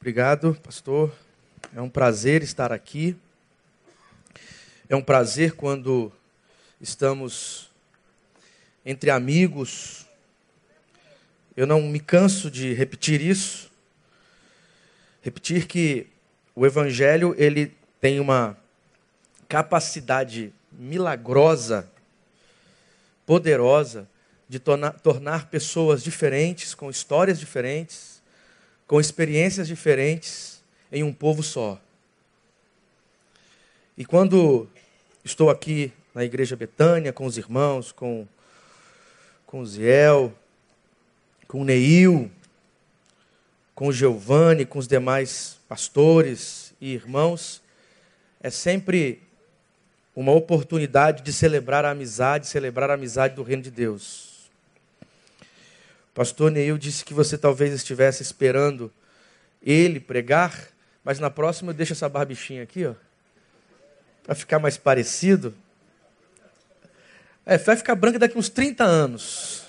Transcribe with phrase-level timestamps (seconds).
[0.00, 1.12] Obrigado, pastor.
[1.74, 3.16] É um prazer estar aqui.
[4.88, 6.12] É um prazer quando
[6.80, 7.68] estamos
[8.86, 10.06] entre amigos.
[11.56, 13.72] Eu não me canso de repetir isso.
[15.20, 16.06] Repetir que
[16.54, 18.56] o evangelho ele tem uma
[19.48, 21.90] capacidade milagrosa,
[23.26, 24.08] poderosa
[24.48, 28.17] de tornar, tornar pessoas diferentes, com histórias diferentes,
[28.88, 31.78] com experiências diferentes, em um povo só.
[33.98, 34.66] E quando
[35.22, 38.26] estou aqui na Igreja Betânia, com os irmãos, com,
[39.46, 40.32] com o Ziel,
[41.46, 42.30] com o Neil,
[43.74, 47.60] com o Giovanni, com os demais pastores e irmãos,
[48.40, 49.22] é sempre
[50.16, 54.27] uma oportunidade de celebrar a amizade, celebrar a amizade do reino de Deus.
[56.18, 58.92] Pastor Neil disse que você talvez estivesse esperando
[59.62, 60.66] ele pregar,
[61.04, 62.94] mas na próxima eu deixo essa barbichinha aqui, ó,
[64.24, 65.54] para ficar mais parecido.
[67.46, 69.62] É, vai ficar branca daqui uns 30 anos.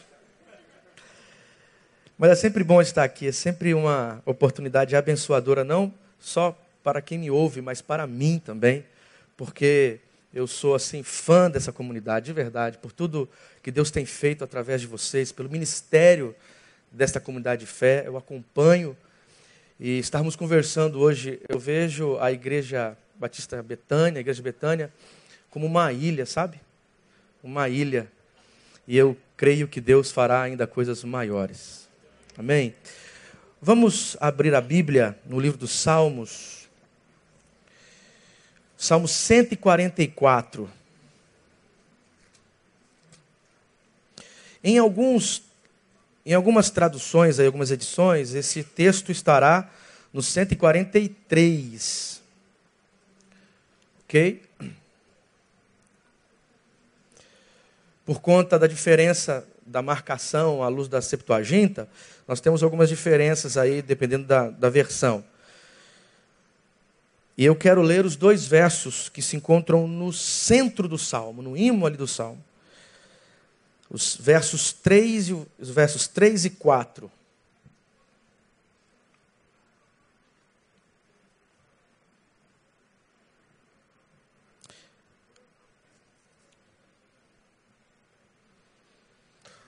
[2.18, 7.20] Mas é sempre bom estar aqui, é sempre uma oportunidade abençoadora, não só para quem
[7.20, 8.84] me ouve, mas para mim também,
[9.38, 10.00] porque
[10.34, 13.28] eu sou assim fã dessa comunidade, de verdade, por tudo
[13.64, 16.36] que Deus tem feito através de vocês, pelo ministério
[16.92, 18.04] desta comunidade de fé.
[18.06, 18.96] Eu acompanho
[19.80, 21.40] e estarmos conversando hoje.
[21.48, 24.94] Eu vejo a igreja Batista Betânia, a igreja Betânia,
[25.50, 26.60] como uma ilha, sabe?
[27.44, 28.08] Uma ilha.
[28.88, 31.88] E eu creio que Deus fará ainda coisas maiores.
[32.38, 32.76] Amém?
[33.62, 36.59] Vamos abrir a Bíblia no livro dos Salmos.
[38.80, 40.70] Salmo 144.
[44.64, 45.44] Em alguns
[46.26, 49.70] em algumas traduções, em algumas edições, esse texto estará
[50.14, 52.22] no 143.
[54.04, 54.44] OK?
[58.06, 61.90] Por conta da diferença da marcação à luz da Septuaginta,
[62.28, 65.24] nós temos algumas diferenças aí, dependendo da, da versão.
[67.40, 71.56] E eu quero ler os dois versos que se encontram no centro do salmo, no
[71.56, 72.44] imo ali do salmo.
[73.90, 77.10] Os versos 3 e os versos 3 e 4.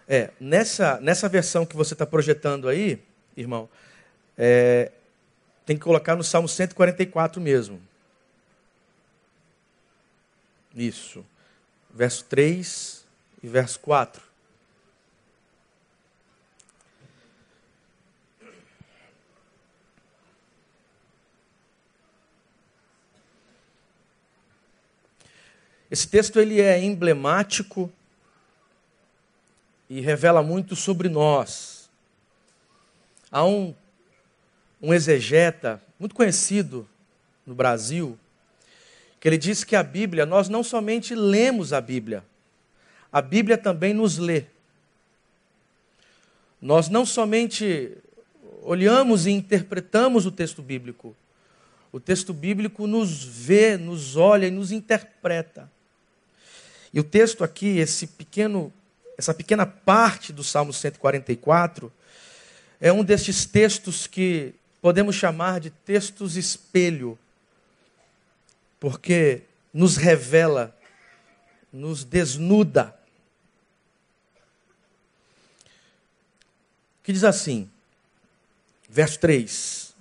[0.09, 3.01] É, nessa, nessa versão que você está projetando aí,
[3.37, 3.69] irmão,
[4.37, 4.91] é,
[5.65, 7.81] tem que colocar no Salmo 144 mesmo.
[10.75, 11.25] Isso.
[11.93, 13.05] Verso 3
[13.43, 14.31] e verso 4.
[25.91, 27.91] Esse texto ele é emblemático
[29.89, 31.89] e revela muito sobre nós.
[33.29, 33.75] Há um
[34.81, 36.87] um exegeta muito conhecido
[37.45, 38.17] no Brasil,
[39.19, 42.23] que ele disse que a Bíblia, nós não somente lemos a Bíblia,
[43.11, 44.45] a Bíblia também nos lê.
[46.59, 47.95] Nós não somente
[48.63, 51.15] olhamos e interpretamos o texto bíblico,
[51.91, 55.69] o texto bíblico nos vê, nos olha e nos interpreta.
[56.93, 58.71] E o texto aqui, esse pequeno,
[59.17, 61.91] essa pequena parte do Salmo 144,
[62.79, 67.17] é um destes textos que podemos chamar de textos espelho,
[68.79, 70.75] porque nos revela,
[71.71, 72.97] nos desnuda.
[77.03, 77.69] Que diz assim,
[78.89, 79.93] verso 3.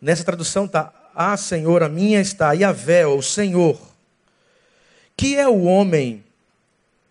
[0.00, 3.78] Nessa tradução está: Ah, Senhor, a minha está, Yahvé, o Senhor.
[5.16, 6.24] Que é o homem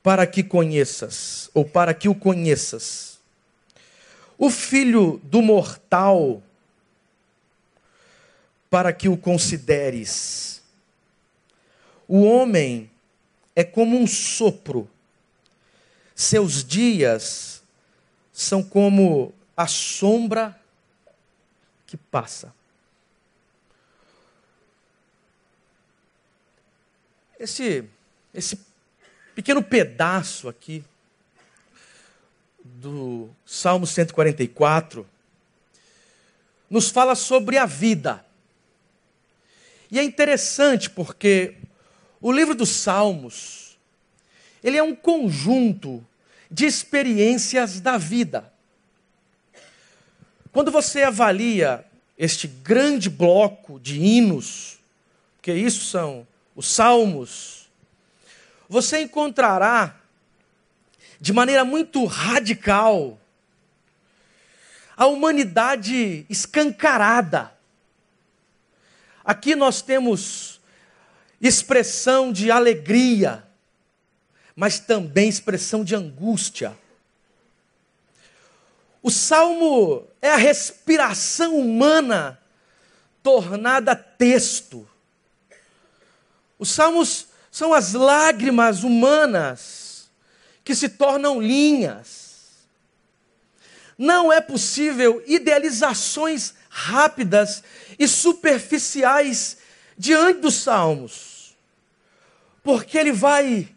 [0.01, 3.16] para que conheças, ou para que o conheças?
[4.37, 6.43] O filho do mortal
[8.69, 10.61] para que o consideres.
[12.07, 12.89] O homem
[13.55, 14.89] é como um sopro,
[16.15, 17.63] seus dias
[18.31, 20.59] são como a sombra
[21.87, 22.53] que passa.
[27.39, 27.87] Esse,
[28.33, 28.59] esse
[29.35, 30.83] pequeno pedaço aqui
[32.77, 35.07] do Salmo 144
[36.69, 38.23] nos fala sobre a vida.
[39.89, 41.55] E é interessante porque
[42.21, 43.79] o livro dos Salmos,
[44.63, 46.05] ele é um conjunto
[46.51, 48.53] de experiências da vida.
[50.51, 51.83] Quando você avalia
[52.17, 54.77] este grande bloco de hinos,
[55.41, 57.69] que isso são os salmos,
[58.69, 59.95] você encontrará
[61.19, 63.19] de maneira muito radical
[64.97, 67.51] a humanidade escancarada.
[69.23, 70.59] Aqui nós temos
[71.39, 73.45] expressão de alegria,
[74.55, 76.75] mas também expressão de angústia.
[79.03, 82.39] O salmo é a respiração humana
[83.21, 84.87] tornada texto.
[86.57, 89.86] Os salmos são as lágrimas humanas
[90.67, 92.67] que se tornam linhas.
[93.97, 97.63] Não é possível idealizações rápidas
[97.97, 99.59] e superficiais
[99.97, 101.55] diante dos salmos,
[102.61, 103.69] porque ele vai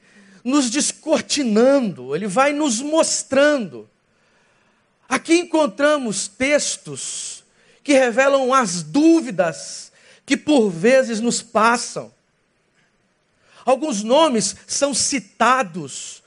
[0.43, 3.89] nos descortinando, ele vai nos mostrando
[5.09, 7.43] Aqui encontramos textos
[7.83, 9.93] que revelam as dúvidas
[10.25, 12.13] que por vezes nos passam.
[13.65, 16.20] Alguns nomes são citados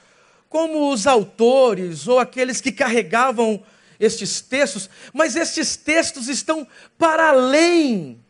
[0.54, 3.64] como os autores ou aqueles que carregavam
[4.00, 8.24] estes textos, mas estes textos estão para além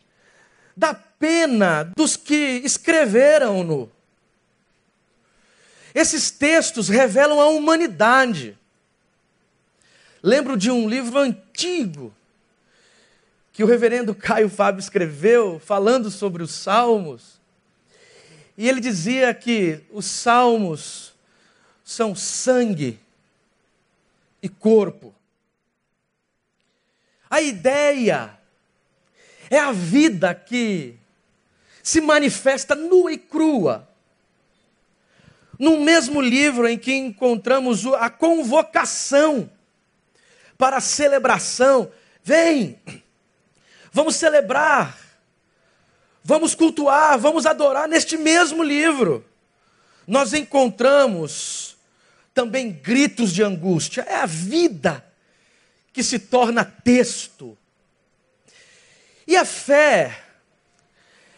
[0.76, 3.92] da pena dos que escreveram-no.
[5.94, 8.58] Esses textos revelam a humanidade.
[10.24, 12.14] Lembro de um livro antigo
[13.52, 17.38] que o reverendo Caio Fábio escreveu, falando sobre os salmos.
[18.58, 21.13] E ele dizia que os salmos
[21.84, 23.00] são sangue
[24.42, 25.14] e corpo.
[27.30, 28.38] A ideia
[29.50, 30.96] é a vida que
[31.82, 33.88] se manifesta nua e crua.
[35.60, 39.50] No mesmo livro em que encontramos a convocação
[40.58, 41.92] para a celebração.
[42.24, 42.80] Vem,
[43.92, 44.98] vamos celebrar,
[46.24, 49.26] vamos cultuar, vamos adorar neste mesmo livro.
[50.08, 51.73] Nós encontramos
[52.34, 55.06] também gritos de angústia, é a vida
[55.92, 57.58] que se torna texto.
[59.28, 60.20] E a fé,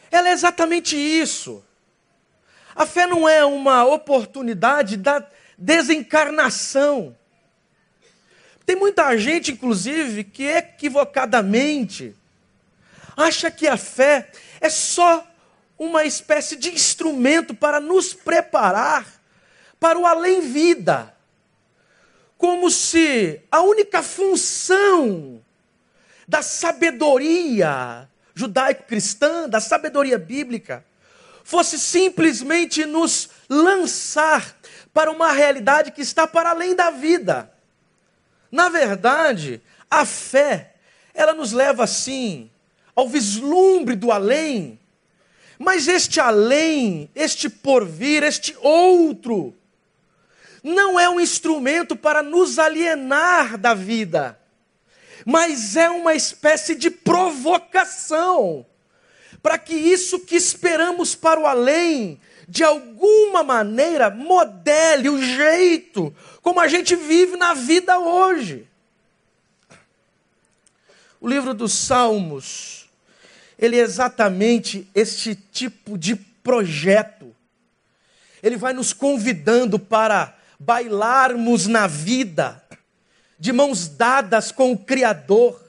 [0.10, 1.64] ela é exatamente isso.
[2.76, 5.26] A fé não é uma oportunidade da
[5.58, 7.16] desencarnação.
[8.66, 12.16] Tem muita gente, inclusive, que equivocadamente
[13.16, 15.26] acha que a fé é só
[15.78, 19.15] uma espécie de instrumento para nos preparar
[19.80, 21.14] para o além-vida.
[22.38, 25.42] Como se a única função
[26.28, 30.86] da sabedoria judaico-cristã, da sabedoria bíblica,
[31.44, 34.58] fosse simplesmente nos lançar
[34.94, 37.52] para uma realidade que está para além da vida.
[38.52, 40.74] Na verdade, a fé,
[41.14, 42.50] ela nos leva assim
[42.96, 44.80] ao vislumbre do além,
[45.60, 49.54] mas este além, este porvir, este outro,
[50.66, 54.40] não é um instrumento para nos alienar da vida,
[55.24, 58.66] mas é uma espécie de provocação
[59.44, 62.20] para que isso que esperamos para o além,
[62.50, 68.68] de alguma maneira, modele o jeito como a gente vive na vida hoje.
[71.22, 72.90] O livro dos Salmos,
[73.60, 77.36] ele é exatamente este tipo de projeto.
[78.42, 82.62] Ele vai nos convidando para bailarmos na vida,
[83.38, 85.62] de mãos dadas com o Criador.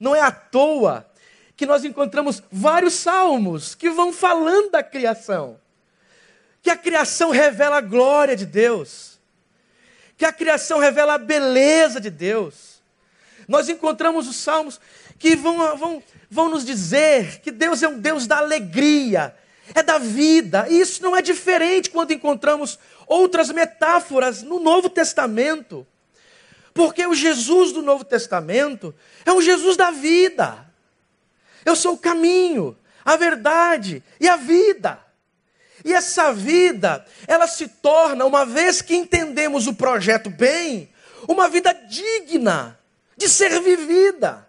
[0.00, 1.08] Não é à toa
[1.56, 5.58] que nós encontramos vários salmos que vão falando da criação.
[6.62, 9.18] Que a criação revela a glória de Deus
[10.18, 12.82] que a criação revela a beleza de Deus.
[13.46, 14.80] Nós encontramos os salmos
[15.16, 19.34] que vão, vão, vão nos dizer que Deus é um Deus da alegria,
[19.74, 20.66] é da vida.
[20.68, 25.86] E isso não é diferente quando encontramos outras metáforas no Novo Testamento.
[26.74, 28.94] Porque o Jesus do Novo Testamento
[29.24, 30.66] é um Jesus da vida.
[31.64, 34.98] Eu sou o caminho, a verdade e a vida.
[35.84, 40.92] E essa vida, ela se torna, uma vez que entendemos o projeto bem,
[41.26, 42.78] uma vida digna
[43.16, 44.46] de ser vivida.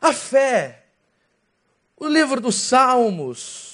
[0.00, 0.84] A fé,
[1.96, 3.67] o livro dos Salmos,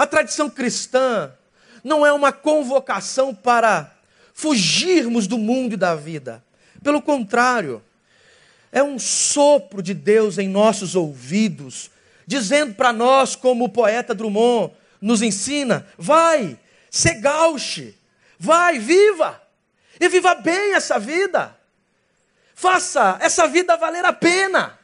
[0.00, 1.30] a tradição cristã,
[1.84, 3.94] não é uma convocação para
[4.32, 6.42] fugirmos do mundo e da vida.
[6.82, 7.84] Pelo contrário,
[8.72, 11.90] é um sopro de Deus em nossos ouvidos,
[12.26, 16.58] dizendo para nós, como o poeta Drummond, nos ensina: vai,
[16.90, 17.94] se gauche,
[18.38, 19.38] vai, viva,
[20.00, 21.54] e viva bem essa vida.
[22.54, 24.78] Faça essa vida valer a pena.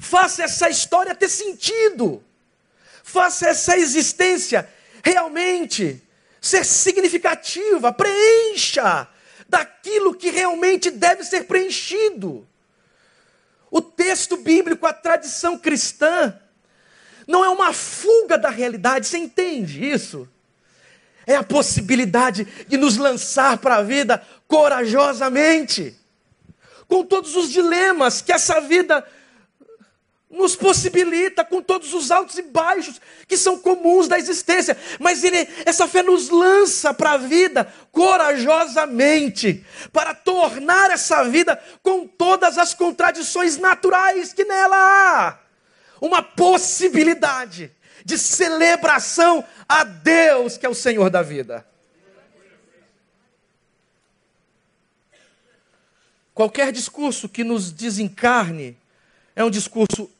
[0.00, 2.25] Faça essa história ter sentido.
[3.08, 4.68] Faça essa existência
[5.00, 6.02] realmente
[6.40, 7.92] ser significativa.
[7.92, 9.06] Preencha
[9.48, 12.44] daquilo que realmente deve ser preenchido.
[13.70, 16.36] O texto bíblico, a tradição cristã,
[17.28, 20.28] não é uma fuga da realidade, você entende isso?
[21.24, 25.96] É a possibilidade de nos lançar para a vida corajosamente,
[26.88, 29.06] com todos os dilemas que essa vida
[30.28, 35.48] nos possibilita, com todos os altos e baixos que são comuns da existência, mas ele,
[35.64, 42.74] essa fé nos lança para a vida corajosamente, para tornar essa vida com todas as
[42.74, 45.38] contradições naturais que nela há
[46.00, 47.72] uma possibilidade
[48.04, 51.66] de celebração a Deus, que é o Senhor da vida.
[56.34, 58.76] Qualquer discurso que nos desencarne
[59.34, 60.10] é um discurso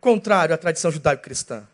[0.00, 1.64] contrário à tradição judaico-cristã.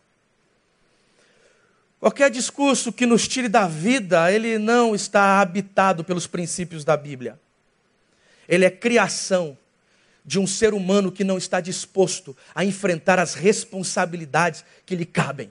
[1.99, 7.38] Qualquer discurso que nos tire da vida, ele não está habitado pelos princípios da Bíblia.
[8.49, 9.56] Ele é criação
[10.25, 15.50] de um ser humano que não está disposto a enfrentar as responsabilidades que lhe cabem.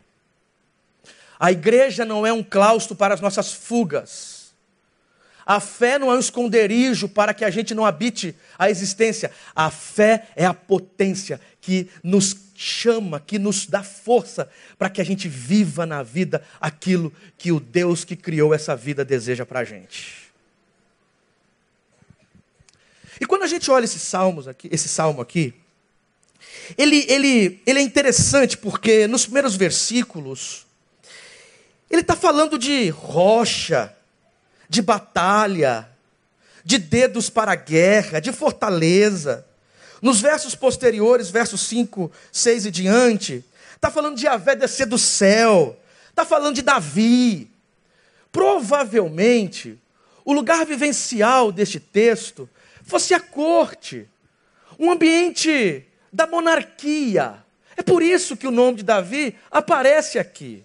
[1.39, 4.53] A igreja não é um claustro para as nossas fugas.
[5.45, 9.31] A fé não é um esconderijo para que a gente não habite a existência.
[9.55, 15.03] A fé é a potência que nos chama, que nos dá força para que a
[15.03, 19.63] gente viva na vida aquilo que o Deus que criou essa vida deseja para a
[19.63, 20.25] gente.
[23.19, 25.53] E quando a gente olha esses salmos aqui, esse salmo aqui,
[26.77, 30.65] ele, ele, ele é interessante porque nos primeiros versículos,
[31.89, 33.95] ele está falando de rocha,
[34.67, 35.87] de batalha,
[36.63, 39.45] de dedos para a guerra, de fortaleza.
[40.05, 43.43] Nos versos posteriores, versos 5, 6 e diante,
[43.73, 45.75] está falando de Avé descer do céu,
[46.11, 47.49] está falando de Davi.
[48.31, 49.79] Provavelmente,
[50.23, 52.47] o lugar vivencial deste texto
[52.83, 54.07] fosse a corte,
[54.77, 55.83] um ambiente
[56.13, 57.43] da monarquia.
[57.75, 60.63] É por isso que o nome de Davi aparece aqui.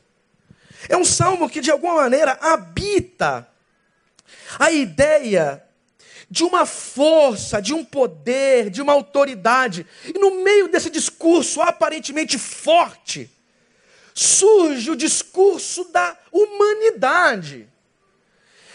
[0.86, 3.48] É um salmo que, de alguma maneira, habita
[4.58, 5.64] a ideia
[6.30, 9.84] de uma força, de um poder, de uma autoridade.
[10.04, 13.28] E no meio desse discurso aparentemente forte,
[14.14, 17.68] surge o discurso da humanidade.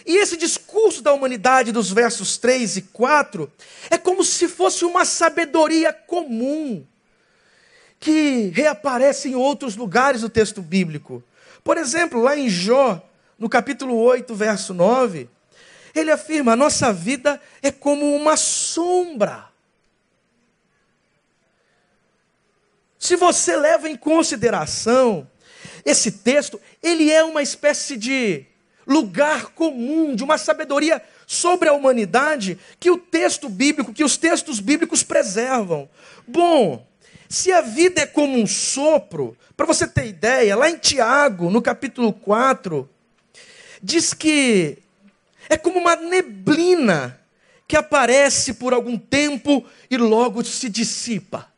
[0.05, 3.51] E esse discurso da humanidade dos versos 3 e 4
[3.89, 6.85] é como se fosse uma sabedoria comum
[7.99, 11.23] que reaparece em outros lugares do texto bíblico.
[11.63, 13.01] Por exemplo, lá em Jó,
[13.39, 15.27] no capítulo 8, verso 9,
[15.95, 19.45] ele afirma: a nossa vida é como uma sombra.
[22.99, 25.27] Se você leva em consideração
[25.85, 28.45] esse texto, ele é uma espécie de
[28.85, 34.59] lugar comum, de uma sabedoria sobre a humanidade que o texto bíblico, que os textos
[34.59, 35.89] bíblicos preservam.
[36.27, 36.85] Bom,
[37.29, 41.61] se a vida é como um sopro, para você ter ideia, lá em Tiago, no
[41.61, 42.89] capítulo 4,
[43.81, 44.79] diz que
[45.49, 47.19] é como uma neblina
[47.67, 51.51] que aparece por algum tempo e logo se dissipa.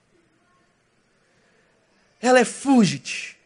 [2.22, 3.38] Ela é fugite.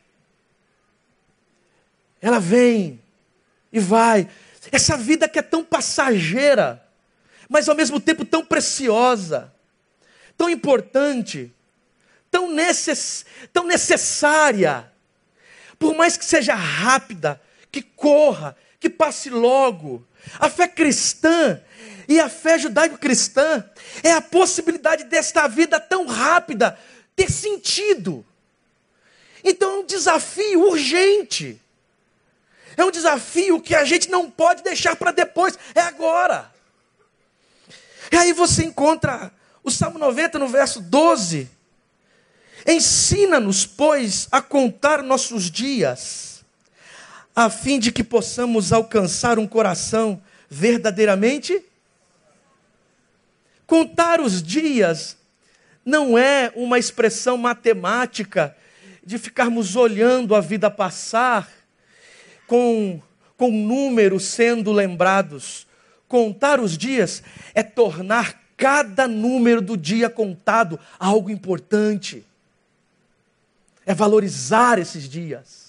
[2.22, 3.02] Ela vem
[3.72, 4.30] e vai.
[4.72, 6.86] Essa vida que é tão passageira,
[7.50, 9.54] mas ao mesmo tempo tão preciosa,
[10.38, 11.52] tão importante,
[12.30, 14.92] tão, necess, tão necessária,
[15.78, 20.06] por mais que seja rápida, que corra, que passe logo.
[20.40, 21.60] A fé cristã
[22.08, 23.64] e a fé judaico-cristã
[24.04, 26.78] é a possibilidade desta vida tão rápida
[27.16, 28.26] ter sentido.
[29.44, 31.60] Então é um desafio urgente.
[32.78, 36.52] É um desafio que a gente não pode deixar para depois, é agora.
[38.12, 39.32] E aí você encontra
[39.64, 41.50] o Salmo 90 no verso 12.
[42.66, 46.31] Ensina-nos, pois, a contar nossos dias,
[47.36, 51.64] a fim de que possamos alcançar um coração verdadeiramente.
[53.66, 55.18] Contar os dias
[55.86, 58.56] não é uma expressão matemática
[59.04, 61.50] de ficarmos olhando a vida passar
[62.46, 63.02] com,
[63.38, 65.66] com números sendo lembrados.
[66.08, 67.24] Contar os dias
[67.56, 72.26] é tornar cada número do dia contado algo importante.
[73.86, 75.61] É valorizar esses dias.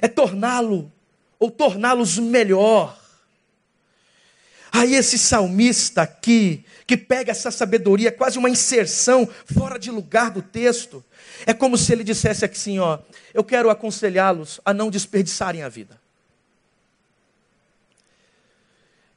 [0.00, 0.92] É torná-lo
[1.38, 2.98] ou torná-los melhor.
[4.72, 10.42] Aí esse salmista aqui, que pega essa sabedoria, quase uma inserção fora de lugar do
[10.42, 11.04] texto,
[11.46, 12.98] é como se ele dissesse assim, ó,
[13.34, 16.00] eu quero aconselhá-los a não desperdiçarem a vida.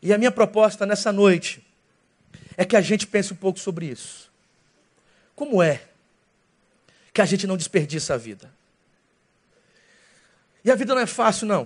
[0.02, 1.66] E a minha proposta nessa noite
[2.58, 4.32] é que a gente pense um pouco sobre isso.
[5.36, 5.84] Como é
[7.14, 8.52] que a gente não desperdiça a vida?
[10.64, 11.66] E a vida não é fácil, não.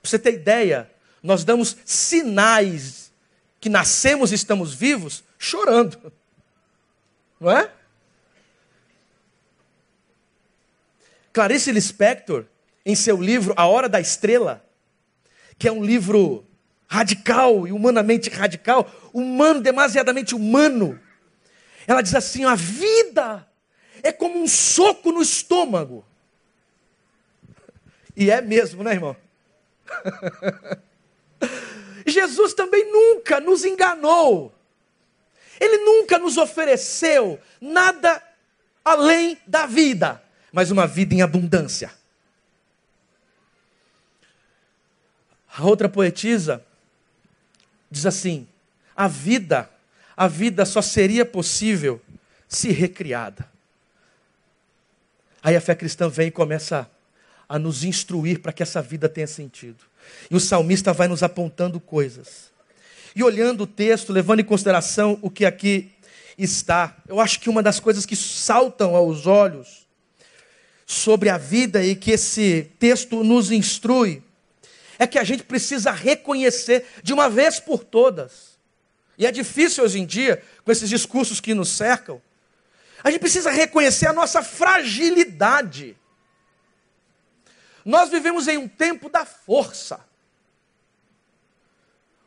[0.00, 0.90] Para você ter ideia,
[1.22, 3.12] nós damos sinais
[3.60, 6.12] que nascemos e estamos vivos chorando.
[7.40, 7.70] Não é?
[11.32, 12.44] Clarice Lispector,
[12.84, 14.64] em seu livro A Hora da Estrela,
[15.58, 16.46] que é um livro
[16.86, 21.00] radical e humanamente radical, humano, demasiadamente humano,
[21.86, 23.48] ela diz assim: a vida
[24.02, 26.04] é como um soco no estômago.
[28.16, 29.16] E é mesmo, né, irmão?
[32.06, 34.54] Jesus também nunca nos enganou.
[35.60, 38.22] Ele nunca nos ofereceu nada
[38.84, 41.92] além da vida, mas uma vida em abundância.
[45.56, 46.64] A outra poetisa
[47.90, 48.46] diz assim:
[48.94, 49.70] a vida,
[50.16, 52.00] a vida só seria possível
[52.48, 53.48] se recriada.
[55.42, 56.90] Aí a fé cristã vem e começa
[57.54, 59.84] a nos instruir para que essa vida tenha sentido.
[60.28, 62.50] E o salmista vai nos apontando coisas.
[63.14, 65.92] E olhando o texto, levando em consideração o que aqui
[66.36, 69.86] está, eu acho que uma das coisas que saltam aos olhos
[70.84, 74.20] sobre a vida e que esse texto nos instrui
[74.98, 78.58] é que a gente precisa reconhecer de uma vez por todas.
[79.16, 82.20] E é difícil hoje em dia, com esses discursos que nos cercam,
[83.04, 85.96] a gente precisa reconhecer a nossa fragilidade.
[87.84, 90.00] Nós vivemos em um tempo da força,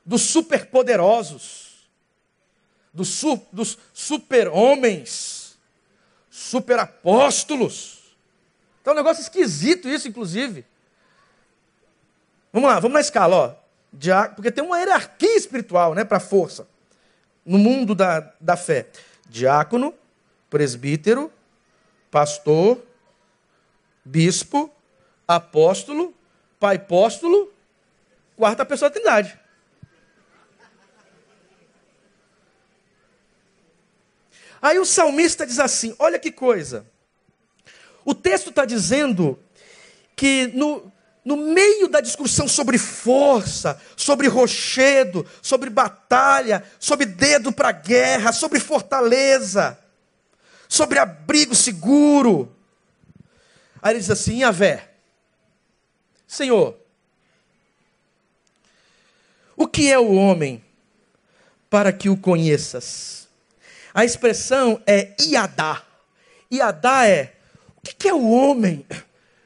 [0.06, 1.90] dos superpoderosos,
[2.94, 5.58] dos, su, dos super-homens,
[6.30, 8.16] super-apóstolos.
[8.82, 10.66] Então é um negócio esquisito isso, inclusive.
[12.54, 14.28] Vamos lá, vamos na escala, ó.
[14.36, 16.68] Porque tem uma hierarquia espiritual, né, para força.
[17.46, 18.88] No mundo da, da fé.
[19.28, 19.94] Diácono,
[20.50, 21.32] presbítero,
[22.10, 22.82] pastor,
[24.06, 24.72] bispo,
[25.28, 26.16] apóstolo,
[26.60, 27.52] pai apóstolo,
[28.36, 29.38] quarta pessoa da Trindade.
[34.62, 36.86] Aí o salmista diz assim: olha que coisa.
[38.04, 39.38] O texto está dizendo
[40.16, 40.92] que no,
[41.24, 48.60] no meio da discussão sobre força, sobre rochedo, sobre batalha, sobre dedo para guerra, sobre
[48.60, 49.78] fortaleza,
[50.68, 52.56] sobre abrigo seguro.
[53.82, 54.87] Aí ele diz assim: Yahvé,
[56.28, 56.78] Senhor,
[59.56, 60.64] o que é o homem
[61.70, 63.28] para que o conheças?
[63.94, 65.82] A expressão é iadá.
[66.52, 67.34] Iadá é
[67.78, 68.86] o que é o homem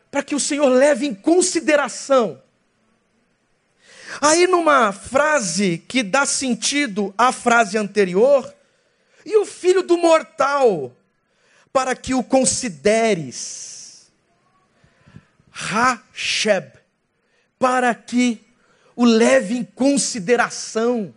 [0.09, 2.41] para que o Senhor leve em consideração.
[4.19, 8.53] Aí, numa frase que dá sentido à frase anterior,
[9.25, 10.91] e o filho do mortal,
[11.71, 13.70] para que o consideres.
[15.51, 16.71] Hasheb,
[17.59, 18.41] para que
[18.95, 21.13] o leve em consideração.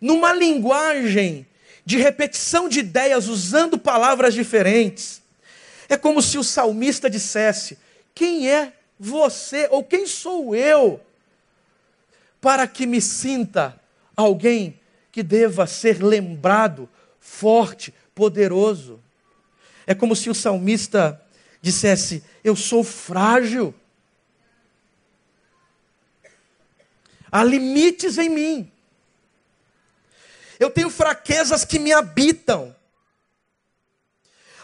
[0.00, 1.46] Numa linguagem
[1.84, 5.22] de repetição de ideias, usando palavras diferentes.
[5.88, 7.78] É como se o salmista dissesse:
[8.12, 11.00] Quem é você ou quem sou eu
[12.40, 13.80] para que me sinta
[14.16, 14.78] alguém
[15.12, 16.88] que deva ser lembrado,
[17.20, 19.00] forte, poderoso?
[19.86, 21.22] É como se o salmista
[21.66, 23.74] dissesse: Eu sou frágil.
[27.30, 28.72] Há limites em mim.
[30.60, 32.74] Eu tenho fraquezas que me habitam.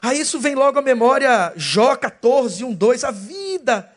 [0.00, 3.04] Aí isso vem logo à memória, Jó 14, 1, 2.
[3.04, 3.94] A vida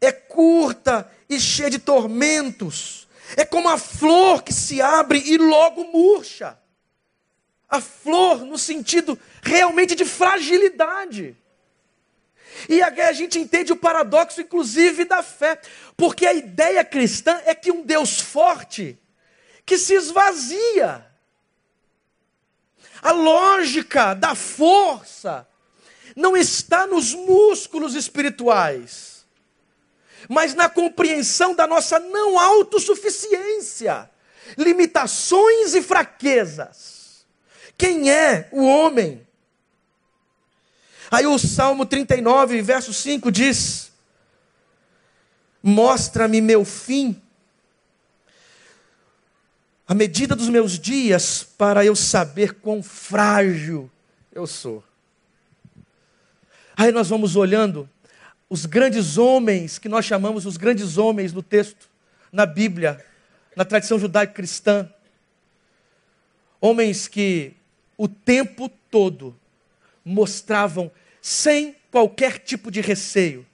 [0.00, 3.08] é curta e cheia de tormentos.
[3.36, 6.56] É como a flor que se abre e logo murcha.
[7.68, 11.36] A flor no sentido realmente de fragilidade.
[12.68, 15.60] E a gente entende o paradoxo, inclusive, da fé.
[15.96, 18.98] Porque a ideia cristã é que um Deus forte,
[19.64, 21.06] que se esvazia,
[23.02, 25.46] a lógica da força
[26.14, 29.26] não está nos músculos espirituais,
[30.28, 34.10] mas na compreensão da nossa não autossuficiência,
[34.56, 37.26] limitações e fraquezas.
[37.76, 39.25] Quem é o homem?
[41.10, 43.92] Aí o Salmo 39, verso 5 diz:
[45.62, 47.20] Mostra-me meu fim,
[49.86, 53.90] a medida dos meus dias para eu saber quão frágil
[54.32, 54.82] eu sou.
[56.76, 57.88] Aí nós vamos olhando
[58.50, 61.88] os grandes homens, que nós chamamos os grandes homens no texto,
[62.30, 63.04] na Bíblia,
[63.56, 64.88] na tradição judaico-cristã.
[66.60, 67.54] Homens que
[67.96, 69.34] o tempo todo
[70.06, 70.90] mostravam,
[71.20, 73.44] sem qualquer tipo de receio,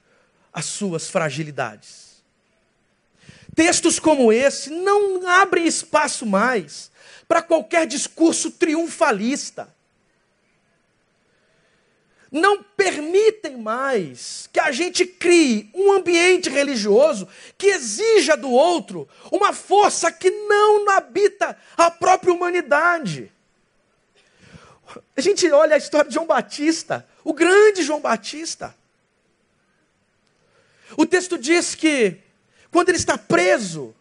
[0.53, 2.23] as suas fragilidades.
[3.55, 6.91] Textos como esse não abrem espaço mais
[7.27, 9.75] para qualquer discurso triunfalista.
[12.31, 19.53] Não permitem mais que a gente crie um ambiente religioso que exija do outro uma
[19.53, 23.31] força que não habita a própria humanidade.
[25.17, 28.75] A gente olha a história de João Batista, o grande João Batista.
[30.97, 32.19] O texto diz que
[32.71, 33.95] quando ele está preso,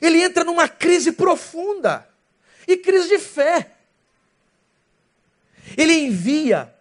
[0.00, 2.08] ele entra numa crise profunda
[2.66, 3.72] e crise de fé.
[5.76, 6.72] Ele envia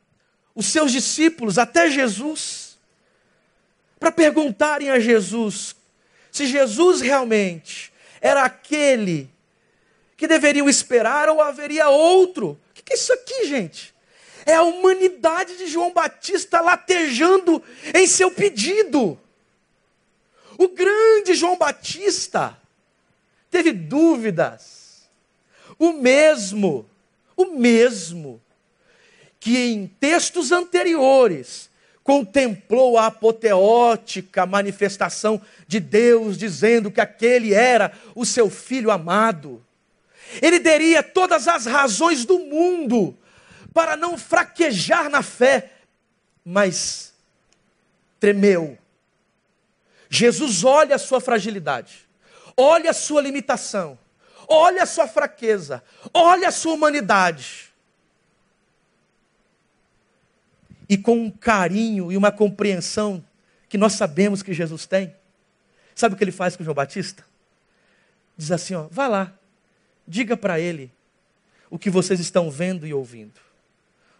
[0.53, 2.77] os seus discípulos até Jesus
[3.99, 5.75] para perguntarem a Jesus
[6.31, 9.29] se Jesus realmente era aquele
[10.15, 12.59] que deveriam esperar ou haveria outro.
[12.91, 13.95] Que é isso aqui, gente?
[14.45, 17.63] É a humanidade de João Batista latejando
[17.95, 19.17] em seu pedido.
[20.57, 22.57] O grande João Batista
[23.49, 25.09] teve dúvidas.
[25.79, 26.85] O mesmo,
[27.37, 28.41] o mesmo
[29.39, 31.69] que em textos anteriores
[32.03, 39.65] contemplou a apoteótica manifestação de Deus, dizendo que aquele era o seu filho amado.
[40.41, 43.17] Ele teria todas as razões do mundo
[43.73, 45.71] para não fraquejar na fé,
[46.45, 47.13] mas
[48.19, 48.77] tremeu
[50.13, 52.05] Jesus olha a sua fragilidade,
[52.57, 53.97] olha a sua limitação,
[54.45, 55.81] olha a sua fraqueza,
[56.13, 57.71] olha a sua humanidade.
[60.89, 63.23] E com um carinho e uma compreensão
[63.69, 65.15] que nós sabemos que Jesus tem,
[65.95, 67.25] sabe o que ele faz com João Batista?
[68.35, 69.33] Diz assim: ó, vá lá,
[70.11, 70.91] diga para ele
[71.69, 73.39] o que vocês estão vendo e ouvindo.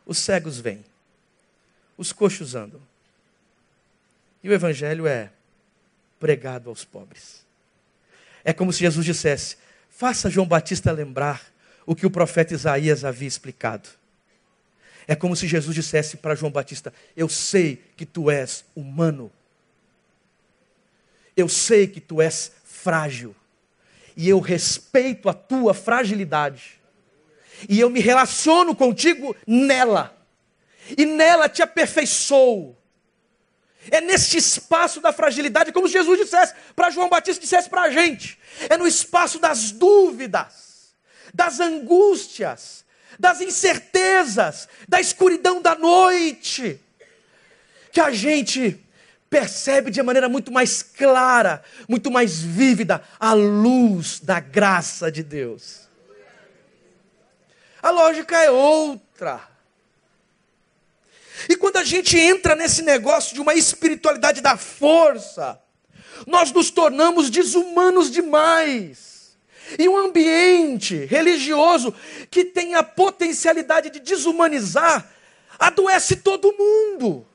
[0.06, 0.86] Os cegos vêm,
[1.98, 2.82] os coxos andam.
[4.42, 5.30] E o evangelho é
[6.18, 7.46] pregado aos pobres.
[8.42, 9.58] É como se Jesus dissesse:
[9.90, 11.52] faça João Batista lembrar
[11.86, 13.90] o que o profeta Isaías havia explicado.
[15.06, 19.30] É como se Jesus dissesse para João Batista: Eu sei que tu és humano.
[21.36, 23.36] Eu sei que tu és frágil.
[24.16, 26.80] E eu respeito a tua fragilidade.
[27.70, 30.16] E eu me relaciono contigo nela.
[30.98, 32.76] E nela te aperfeiçoo.
[33.90, 38.38] É neste espaço da fragilidade, como Jesus dissesse, para João Batista dissesse para a gente.
[38.70, 40.94] É no espaço das dúvidas,
[41.34, 42.86] das angústias,
[43.18, 46.80] das incertezas, da escuridão da noite,
[47.92, 48.80] que a gente
[49.32, 55.88] percebe de maneira muito mais clara, muito mais vívida, a luz da graça de Deus.
[57.82, 59.42] A lógica é outra.
[61.48, 65.58] E quando a gente entra nesse negócio de uma espiritualidade da força,
[66.28, 69.38] nós nos tornamos desumanos demais.
[69.80, 71.96] E um ambiente religioso
[72.30, 75.10] que tem a potencialidade de desumanizar,
[75.58, 77.26] adoece todo mundo.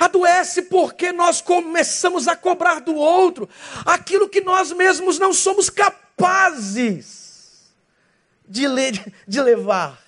[0.00, 3.46] Adoece porque nós começamos a cobrar do outro
[3.84, 7.70] aquilo que nós mesmos não somos capazes
[8.48, 8.64] de,
[9.28, 10.00] de levar.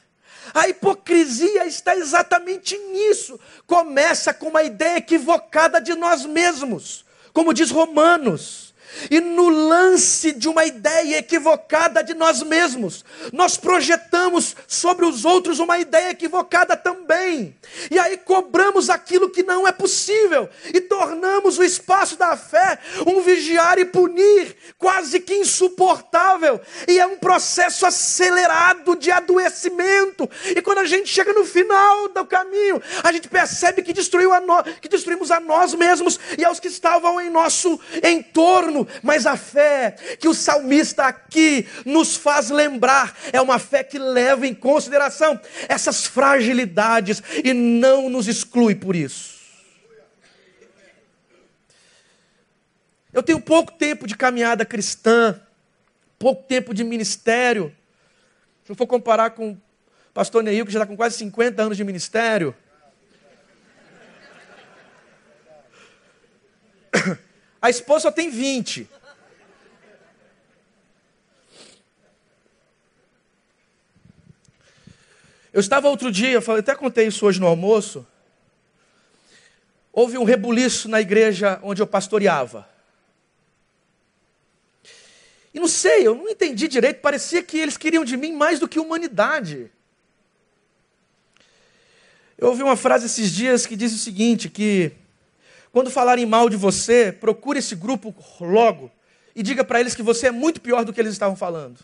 [0.55, 3.38] A hipocrisia está exatamente nisso.
[3.66, 8.71] Começa com uma ideia equivocada de nós mesmos, como diz Romanos
[9.11, 15.59] e no lance de uma ideia equivocada de nós mesmos, nós projetamos sobre os outros
[15.59, 17.57] uma ideia equivocada também.
[17.90, 23.20] E aí cobramos aquilo que não é possível e tornamos o espaço da fé um
[23.20, 26.61] vigiar e punir quase que insuportável.
[26.88, 30.28] E é um processo acelerado de adoecimento.
[30.55, 34.40] E quando a gente chega no final do caminho, a gente percebe que, destruiu a
[34.40, 34.62] no...
[34.81, 39.96] que destruímos a nós mesmos e aos que estavam em nosso entorno mas a fé
[40.18, 46.06] que o salmista aqui nos faz lembrar é uma fé que leva em consideração essas
[46.06, 49.42] fragilidades e não nos exclui por isso.
[53.12, 55.38] Eu tenho pouco tempo de caminhada cristã,
[56.18, 57.74] pouco tempo de ministério.
[58.64, 59.60] Se eu for comparar com o
[60.14, 62.54] pastor Neil, que já está com quase 50 anos de ministério.
[67.62, 68.90] A esposa só tem 20.
[75.53, 78.05] Eu estava outro dia, eu falei, até contei isso hoje no almoço.
[79.92, 82.68] Houve um rebuliço na igreja onde eu pastoreava.
[85.55, 88.66] E não sei, eu não entendi direito, parecia que eles queriam de mim mais do
[88.66, 89.70] que humanidade.
[92.37, 94.92] Eu ouvi uma frase esses dias que diz o seguinte, que
[95.72, 98.90] quando falarem mal de você, procure esse grupo logo
[99.35, 101.78] e diga para eles que você é muito pior do que eles estavam falando.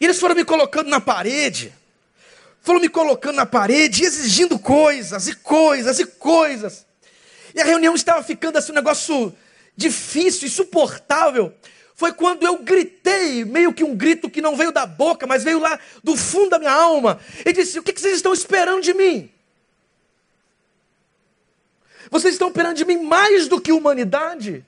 [0.00, 1.72] E eles foram me colocando na parede,
[2.62, 6.86] foram me colocando na parede, exigindo coisas e coisas e coisas.
[7.54, 9.34] E a reunião estava ficando assim um negócio
[9.76, 11.54] difícil, insuportável,
[11.94, 15.58] foi quando eu gritei, meio que um grito que não veio da boca, mas veio
[15.58, 19.30] lá do fundo da minha alma, e disse: O que vocês estão esperando de mim?
[22.10, 24.64] Vocês estão esperando de mim mais do que humanidade?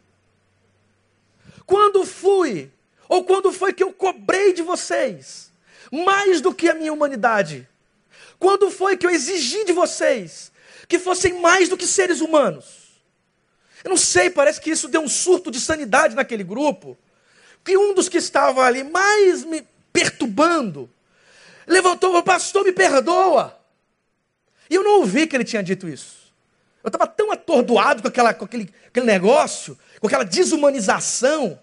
[1.67, 2.71] Quando fui,
[3.09, 5.53] ou quando foi que eu cobrei de vocês,
[5.91, 7.69] mais do que a minha humanidade?
[8.39, 10.53] Quando foi que eu exigi de vocês
[10.89, 12.89] que fossem mais do que seres humanos?
[13.85, 16.97] Eu não sei, parece que isso deu um surto de sanidade naquele grupo.
[17.65, 20.91] Que um dos que estavam ali mais me perturbando
[21.67, 23.59] levantou e falou: Pastor, me perdoa.
[24.71, 26.18] E eu não ouvi que ele tinha dito isso.
[26.83, 31.59] Eu estava tão atordoado com, aquela, com aquele, aquele negócio, com aquela desumanização.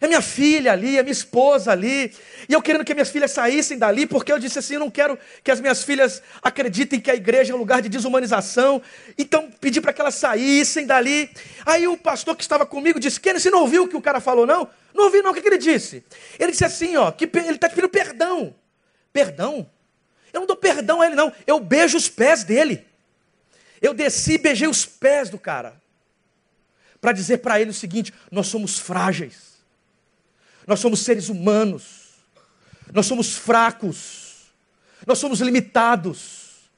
[0.00, 2.12] É minha filha ali, é minha esposa ali.
[2.48, 5.18] E eu querendo que minhas filhas saíssem dali, porque eu disse assim: eu não quero
[5.42, 8.80] que as minhas filhas acreditem que a igreja é um lugar de desumanização.
[9.16, 11.30] Então pedi para que elas saíssem dali.
[11.66, 14.20] Aí o pastor que estava comigo disse: Kenny, você não ouviu o que o cara
[14.20, 14.68] falou, não?
[14.94, 15.32] Não ouvi, não.
[15.32, 16.04] O que, que ele disse?
[16.38, 18.54] Ele disse assim: ó, que ele está te pedindo perdão.
[19.12, 19.68] Perdão?
[20.32, 21.32] Eu não dou perdão a ele, não.
[21.44, 22.86] Eu beijo os pés dele.
[23.80, 25.80] Eu desci e beijei os pés do cara.
[27.00, 29.58] Para dizer para ele o seguinte: nós somos frágeis.
[30.66, 32.08] Nós somos seres humanos.
[32.92, 34.46] Nós somos fracos.
[35.06, 36.68] Nós somos limitados.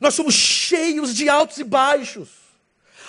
[0.00, 2.28] Nós somos cheios de altos e baixos.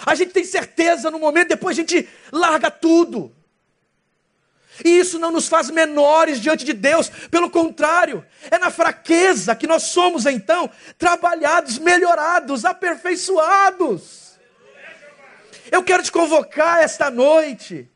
[0.06, 3.34] A gente tem certeza no momento, depois a gente larga tudo.
[4.84, 9.68] E isso não nos faz menores diante de Deus, pelo contrário, é na fraqueza que
[9.68, 14.26] nós somos então trabalhados, melhorados, aperfeiçoados.
[15.72, 17.90] Eu quero te convocar esta noite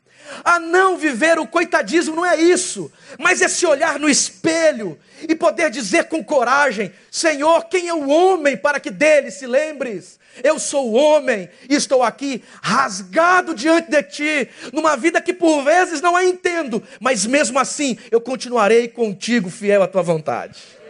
[0.44, 5.34] a não viver o coitadismo não é isso, mas é se olhar no espelho e
[5.34, 10.19] poder dizer com coragem: Senhor, quem é o homem para que dele se lembres?
[10.42, 16.00] Eu sou homem e estou aqui rasgado diante de ti, numa vida que por vezes
[16.00, 20.80] não a entendo, mas mesmo assim eu continuarei contigo fiel à tua vontade.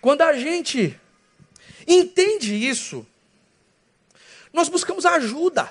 [0.00, 0.98] Quando a gente
[1.86, 3.04] entende isso,
[4.52, 5.68] nós buscamos ajuda.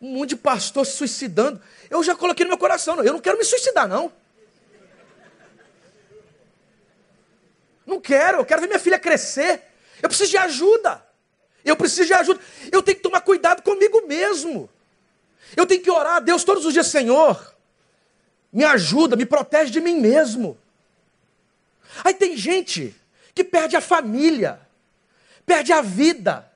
[0.00, 1.60] Um monte de pastor se suicidando.
[1.90, 4.12] Eu já coloquei no meu coração, eu não quero me suicidar, não.
[7.84, 9.62] Não quero, eu quero ver minha filha crescer.
[10.02, 11.02] Eu preciso de ajuda.
[11.64, 12.40] Eu preciso de ajuda.
[12.70, 14.68] Eu tenho que tomar cuidado comigo mesmo.
[15.56, 17.54] Eu tenho que orar a Deus todos os dias, Senhor.
[18.52, 20.58] Me ajuda, me protege de mim mesmo.
[22.04, 22.94] Aí tem gente
[23.34, 24.60] que perde a família,
[25.46, 26.50] perde a vida,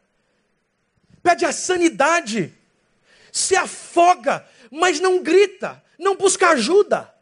[1.22, 2.52] perde a sanidade,
[3.33, 7.12] se afoga, mas não grita, não busca ajuda.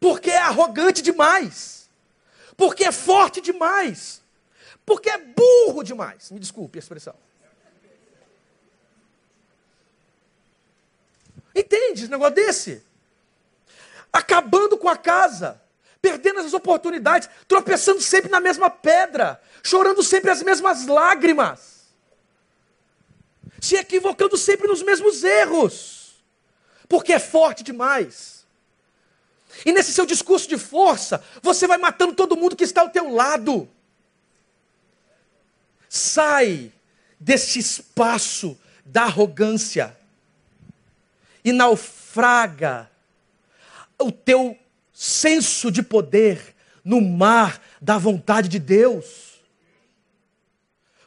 [0.00, 1.88] Porque é arrogante demais,
[2.56, 4.20] porque é forte demais,
[4.84, 6.32] porque é burro demais.
[6.32, 7.14] Me desculpe a expressão.
[11.54, 12.82] Entende esse negócio desse?
[14.12, 15.62] Acabando com a casa
[16.02, 21.81] perdendo as oportunidades, tropeçando sempre na mesma pedra, chorando sempre as mesmas lágrimas,
[23.62, 26.16] se equivocando sempre nos mesmos erros,
[26.88, 28.44] porque é forte demais.
[29.64, 33.14] E nesse seu discurso de força, você vai matando todo mundo que está ao teu
[33.14, 33.70] lado.
[35.88, 36.72] Sai
[37.20, 39.96] desse espaço da arrogância
[41.44, 42.90] e naufraga
[43.96, 44.58] o teu
[44.92, 46.52] senso de poder
[46.84, 49.40] no mar da vontade de Deus.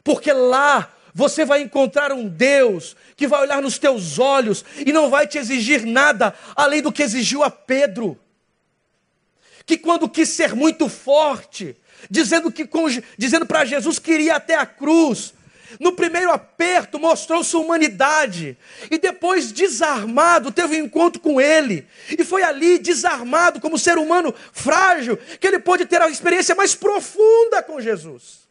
[0.02, 5.08] Porque lá você vai encontrar um Deus que vai olhar nos teus olhos e não
[5.08, 8.20] vai te exigir nada além do que exigiu a Pedro.
[9.64, 11.74] Que quando quis ser muito forte,
[12.10, 12.68] dizendo que
[13.16, 15.32] dizendo para Jesus que iria até a cruz,
[15.80, 18.54] no primeiro aperto mostrou sua humanidade
[18.90, 21.86] e depois desarmado teve um encontro com ele.
[22.10, 26.74] E foi ali desarmado como ser humano frágil que ele pôde ter a experiência mais
[26.74, 28.45] profunda com Jesus.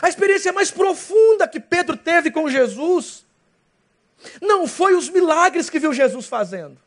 [0.00, 3.24] A experiência mais profunda que Pedro teve com Jesus
[4.40, 6.78] não foi os milagres que viu Jesus fazendo.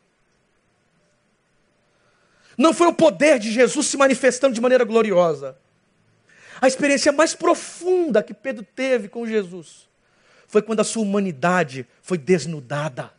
[2.56, 5.56] Não foi o poder de Jesus se manifestando de maneira gloriosa.
[6.60, 9.88] A experiência mais profunda que Pedro teve com Jesus
[10.46, 13.12] foi quando a sua humanidade foi desnudada.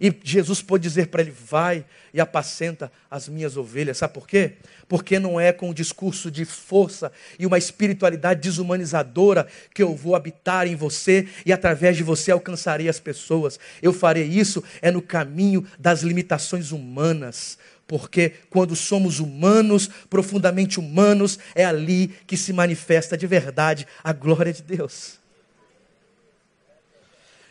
[0.00, 3.98] E Jesus pôde dizer para ele: Vai e apacenta as minhas ovelhas.
[3.98, 4.54] Sabe por quê?
[4.88, 10.16] Porque não é com um discurso de força e uma espiritualidade desumanizadora que eu vou
[10.16, 13.60] habitar em você e através de você alcançarei as pessoas.
[13.82, 17.58] Eu farei isso é no caminho das limitações humanas.
[17.86, 24.52] Porque quando somos humanos, profundamente humanos, é ali que se manifesta de verdade a glória
[24.52, 25.18] de Deus.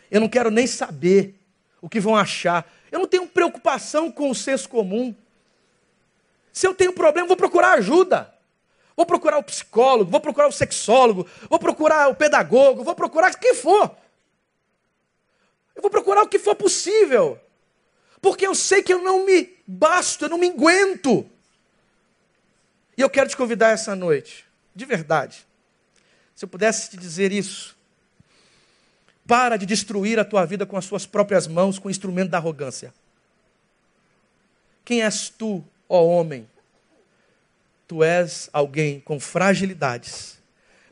[0.09, 1.38] Eu não quero nem saber
[1.81, 2.69] o que vão achar.
[2.91, 5.15] Eu não tenho preocupação com o senso comum.
[6.51, 8.33] Se eu tenho problema, vou procurar ajuda.
[8.95, 13.55] Vou procurar o psicólogo, vou procurar o sexólogo, vou procurar o pedagogo, vou procurar quem
[13.55, 13.95] for.
[15.73, 17.39] Eu vou procurar o que for possível.
[18.21, 21.25] Porque eu sei que eu não me basto, eu não me aguento.
[22.97, 25.47] E eu quero te convidar essa noite, de verdade.
[26.35, 27.78] Se eu pudesse te dizer isso,
[29.29, 32.39] para de destruir a tua vida com as suas próprias mãos, com o instrumento da
[32.39, 32.91] arrogância.
[34.83, 36.49] Quem és tu, ó homem?
[37.87, 40.39] Tu és alguém com fragilidades,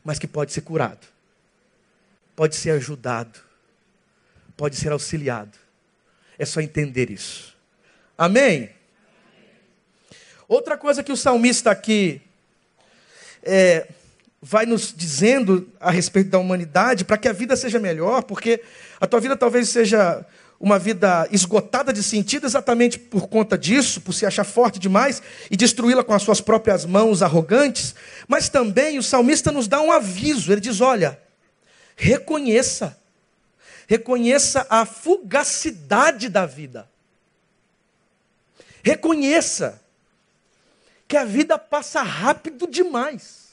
[0.04, 1.04] mas que pode ser curado,
[2.36, 3.40] pode ser ajudado,
[4.56, 5.58] pode ser auxiliado.
[6.38, 7.56] É só entender isso.
[8.16, 8.70] Amém?
[10.46, 12.22] Outra coisa que o salmista aqui
[13.42, 13.88] é,
[14.40, 18.62] vai nos dizendo a respeito da humanidade para que a vida seja melhor, porque
[19.00, 20.24] a tua vida talvez seja
[20.60, 25.56] uma vida esgotada de sentido exatamente por conta disso, por se achar forte demais e
[25.56, 27.94] destruí-la com as suas próprias mãos arrogantes,
[28.26, 31.20] mas também o salmista nos dá um aviso, ele diz: olha,
[31.96, 32.98] reconheça,
[33.86, 36.88] reconheça a fugacidade da vida,
[38.82, 39.80] reconheça
[41.06, 43.47] que a vida passa rápido demais.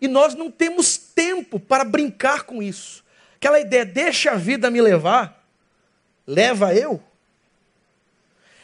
[0.00, 3.04] E nós não temos tempo para brincar com isso.
[3.36, 5.46] Aquela ideia, deixa a vida me levar,
[6.26, 7.02] leva eu.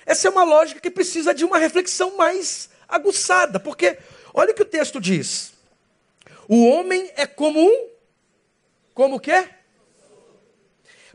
[0.05, 3.99] Essa é uma lógica que precisa de uma reflexão mais aguçada, porque
[4.35, 5.53] olha o que o texto diz.
[6.49, 7.93] O homem é como um
[8.95, 9.49] como quê?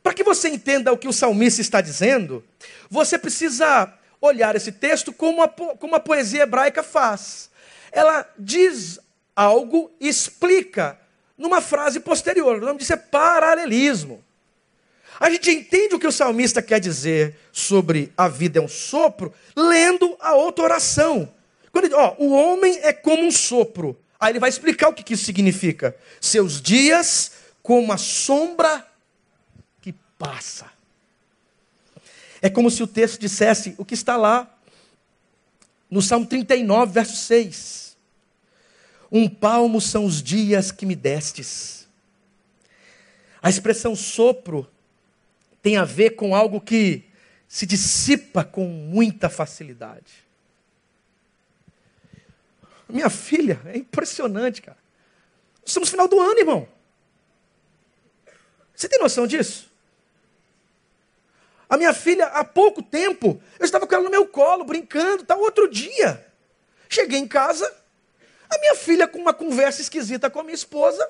[0.01, 2.43] Para que você entenda o que o salmista está dizendo,
[2.89, 7.49] você precisa olhar esse texto como a, como a poesia hebraica faz.
[7.91, 8.99] Ela diz
[9.37, 10.99] algo explica
[11.37, 12.57] numa frase posterior.
[12.57, 14.23] O nome disso é paralelismo.
[15.19, 19.31] A gente entende o que o salmista quer dizer sobre a vida é um sopro,
[19.55, 21.31] lendo a outra oração.
[21.71, 23.95] Quando ele diz, ó, o homem é como um sopro.
[24.19, 25.95] Aí ele vai explicar o que isso significa.
[26.19, 28.85] Seus dias como a sombra
[29.81, 30.65] que passa.
[32.41, 34.51] É como se o texto dissesse o que está lá
[35.89, 37.86] no Salmo 39, verso 6.
[39.11, 41.87] Um palmo são os dias que me destes.
[43.41, 44.69] A expressão sopro
[45.61, 47.05] tem a ver com algo que
[47.47, 50.25] se dissipa com muita facilidade.
[52.89, 54.77] Minha filha, é impressionante, cara.
[55.65, 56.67] Estamos no final do ano, irmão.
[58.73, 59.69] Você tem noção disso?
[61.69, 65.35] A minha filha, há pouco tempo, eu estava com ela no meu colo, brincando, tá
[65.35, 66.25] outro dia.
[66.87, 67.69] Cheguei em casa,
[68.49, 71.09] a minha filha com uma conversa esquisita com a minha esposa,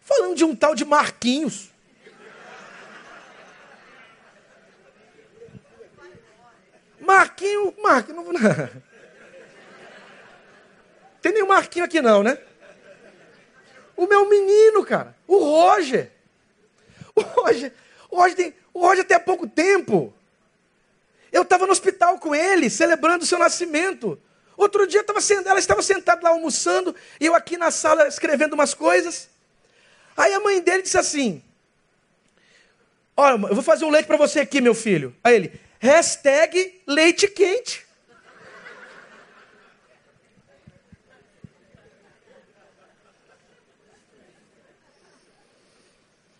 [0.00, 1.70] falando de um tal de Marquinhos.
[7.00, 8.40] Marquinho, Marquinho, não, não.
[11.20, 12.38] Tem nenhum Marquinho aqui não, né?
[13.96, 16.10] O meu menino, cara, o Roger.
[17.14, 17.72] O Roger,
[18.08, 20.14] o Roger, tem, o Roger até há pouco tempo.
[21.32, 24.18] Eu estava no hospital com ele, celebrando o seu nascimento.
[24.60, 25.02] Outro dia
[25.46, 29.30] ela estava sentada lá almoçando, e eu aqui na sala escrevendo umas coisas.
[30.14, 31.42] Aí a mãe dele disse assim:
[33.16, 35.16] Olha, eu vou fazer um leite para você aqui, meu filho.
[35.24, 37.86] Aí ele, hashtag leite quente.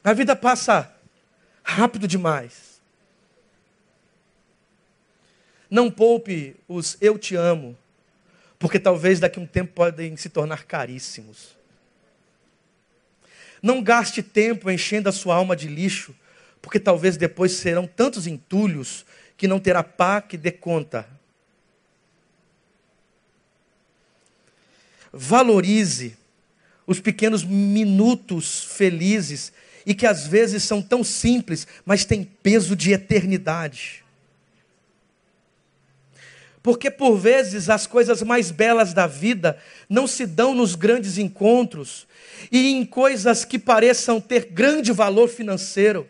[0.04, 0.94] A vida passa
[1.64, 2.82] rápido demais.
[5.70, 7.78] Não poupe os eu te amo
[8.60, 11.56] porque talvez daqui a um tempo podem se tornar caríssimos.
[13.62, 16.14] Não gaste tempo enchendo a sua alma de lixo,
[16.60, 21.08] porque talvez depois serão tantos entulhos que não terá pá que dê conta.
[25.10, 26.18] Valorize
[26.86, 29.54] os pequenos minutos felizes
[29.86, 34.04] e que às vezes são tão simples, mas têm peso de eternidade.
[36.62, 39.58] Porque por vezes as coisas mais belas da vida
[39.88, 42.06] não se dão nos grandes encontros
[42.52, 46.08] e em coisas que pareçam ter grande valor financeiro.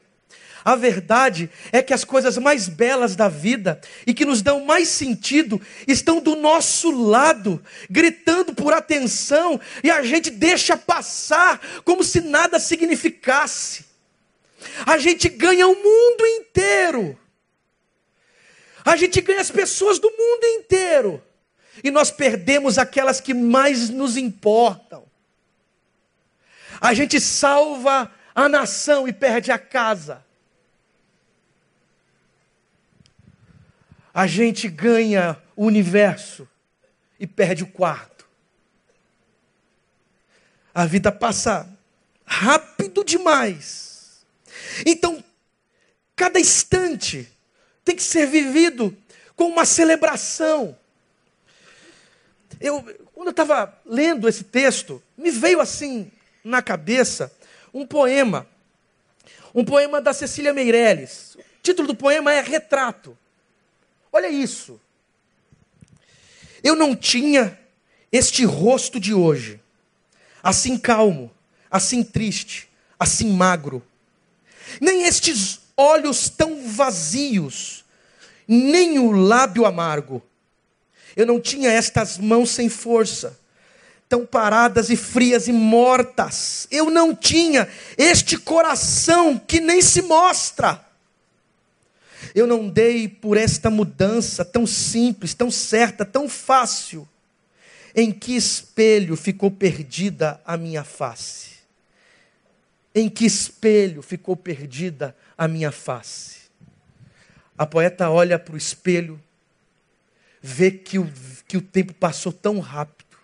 [0.65, 4.89] A verdade é que as coisas mais belas da vida e que nos dão mais
[4.89, 12.21] sentido estão do nosso lado, gritando por atenção, e a gente deixa passar como se
[12.21, 13.87] nada significasse.
[14.85, 17.19] A gente ganha o mundo inteiro,
[18.85, 21.23] a gente ganha as pessoas do mundo inteiro,
[21.83, 25.05] e nós perdemos aquelas que mais nos importam.
[26.81, 30.25] A gente salva a nação e perde a casa.
[34.13, 36.49] a gente ganha o universo
[37.19, 38.27] e perde o quarto.
[40.75, 41.69] A vida passa
[42.25, 44.25] rápido demais.
[44.85, 45.23] Então,
[46.15, 47.31] cada instante
[47.91, 48.97] tem que ser vivido
[49.35, 50.79] com uma celebração.
[52.61, 52.83] Eu,
[53.13, 56.11] quando eu estava lendo esse texto, me veio assim
[56.45, 57.33] na cabeça
[57.75, 58.47] um poema,
[59.53, 61.35] um poema da Cecília Meirelles.
[61.35, 63.19] O título do poema é Retrato.
[64.13, 64.81] Olha isso.
[66.63, 67.59] Eu não tinha
[68.13, 69.61] este rosto de hoje,
[70.41, 71.29] assim calmo,
[71.69, 72.69] assim triste,
[72.99, 73.83] assim magro,
[74.81, 77.80] nem estes olhos tão vazios,
[78.51, 80.23] nem o lábio amargo.
[81.17, 83.39] Eu não tinha estas mãos sem força,
[84.09, 86.67] tão paradas e frias e mortas.
[86.71, 90.85] Eu não tinha este coração que nem se mostra
[92.35, 97.09] eu não dei por esta mudança tão simples, tão certa, tão fácil.
[97.95, 101.51] Em que espelho ficou perdida a minha face?
[102.95, 106.40] Em que espelho ficou perdida a minha face?
[107.61, 109.21] A poeta olha para o espelho,
[110.41, 111.13] vê que o,
[111.47, 113.19] que o tempo passou tão rápido.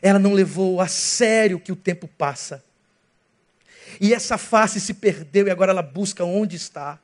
[0.00, 2.62] Ela não levou a sério que o tempo passa.
[4.00, 7.00] E essa face se perdeu e agora ela busca onde está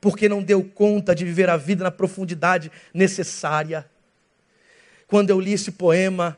[0.00, 3.84] porque não deu conta de viver a vida na profundidade necessária.
[5.08, 6.36] Quando eu li esse poema,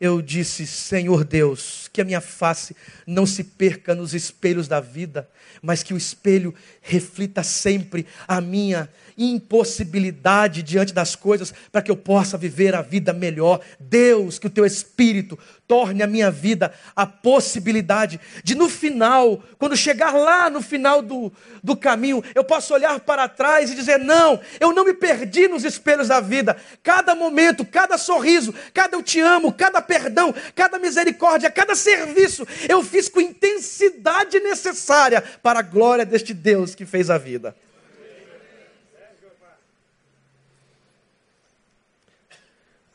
[0.00, 2.76] eu disse: Senhor Deus, que a minha face
[3.06, 5.28] não se perca nos espelhos da vida,
[5.62, 11.96] mas que o espelho reflita sempre a minha impossibilidade diante das coisas, para que eu
[11.96, 13.60] possa viver a vida melhor.
[13.80, 19.76] Deus, que o teu Espírito torne a minha vida a possibilidade de, no final, quando
[19.76, 24.40] chegar lá no final do, do caminho, eu possa olhar para trás e dizer: Não,
[24.60, 26.56] eu não me perdi nos espelhos da vida.
[26.82, 32.82] Cada momento, cada sorriso, cada eu te amo, cada perdão, cada misericórdia, cada serviço, eu
[32.82, 37.56] fiz com intensidade necessária para a glória deste Deus que fez a vida.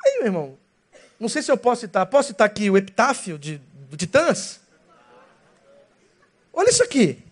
[0.03, 0.60] Aí, meu irmão,
[1.21, 2.03] não sei se eu posso citar.
[2.07, 4.59] Posso citar aqui o epitáfio de, de Titãs?
[6.51, 7.23] Olha isso aqui.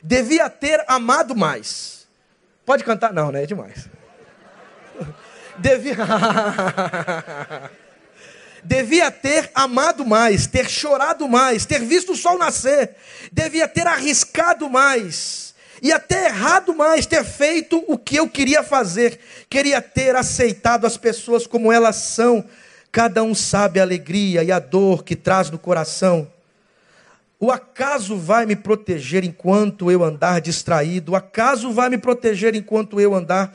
[0.00, 2.06] Devia ter amado mais.
[2.64, 3.12] Pode cantar?
[3.12, 3.42] Não, né?
[3.42, 3.88] É demais.
[5.58, 5.96] Devia.
[8.62, 12.96] devia ter amado mais, ter chorado mais, ter visto o sol nascer,
[13.30, 19.20] devia ter arriscado mais, e até errado mais, ter feito o que eu queria fazer,
[19.48, 22.44] queria ter aceitado as pessoas como elas são,
[22.90, 26.30] cada um sabe a alegria e a dor que traz no coração.
[27.38, 31.12] O acaso vai me proteger enquanto eu andar distraído?
[31.12, 33.54] O acaso vai me proteger enquanto eu andar?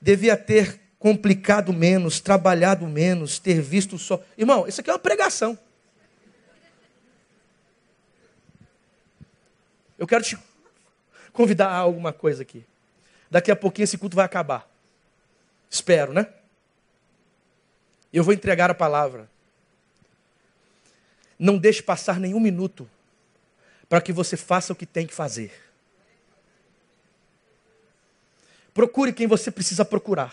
[0.00, 4.22] Devia ter complicado menos, trabalhado menos, ter visto só.
[4.38, 5.58] Irmão, isso aqui é uma pregação.
[9.98, 10.38] Eu quero te
[11.32, 12.64] convidar a alguma coisa aqui.
[13.30, 14.66] Daqui a pouquinho esse culto vai acabar.
[15.68, 16.28] Espero, né?
[18.14, 19.28] Eu vou entregar a palavra.
[21.36, 22.88] Não deixe passar nenhum minuto
[23.88, 25.52] para que você faça o que tem que fazer.
[28.72, 30.32] Procure quem você precisa procurar.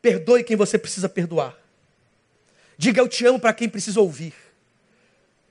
[0.00, 1.54] Perdoe quem você precisa perdoar.
[2.78, 4.34] Diga eu te amo para quem precisa ouvir.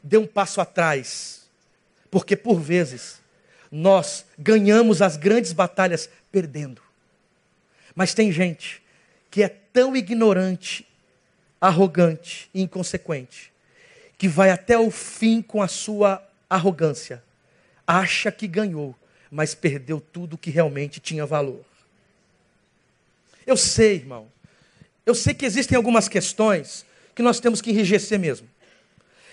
[0.02, 1.48] Dê um passo atrás.
[2.10, 3.22] Porque por vezes
[3.72, 6.82] nós ganhamos as grandes batalhas perdendo.
[7.94, 8.82] Mas tem gente
[9.30, 10.88] que é tão ignorante,
[11.62, 13.54] arrogante e inconsequente,
[14.18, 17.24] que vai até o fim com a sua arrogância.
[17.86, 18.96] Acha que ganhou,
[19.30, 21.64] mas perdeu tudo que realmente tinha valor.
[23.46, 24.28] Eu sei, irmão,
[25.06, 28.50] eu sei que existem algumas questões que nós temos que enrijecer mesmo.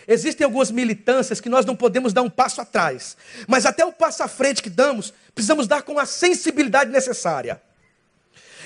[0.06, 3.16] Existem algumas militâncias que nós não podemos dar um passo atrás,
[3.46, 7.60] mas até o passo à frente que damos, precisamos dar com a sensibilidade necessária.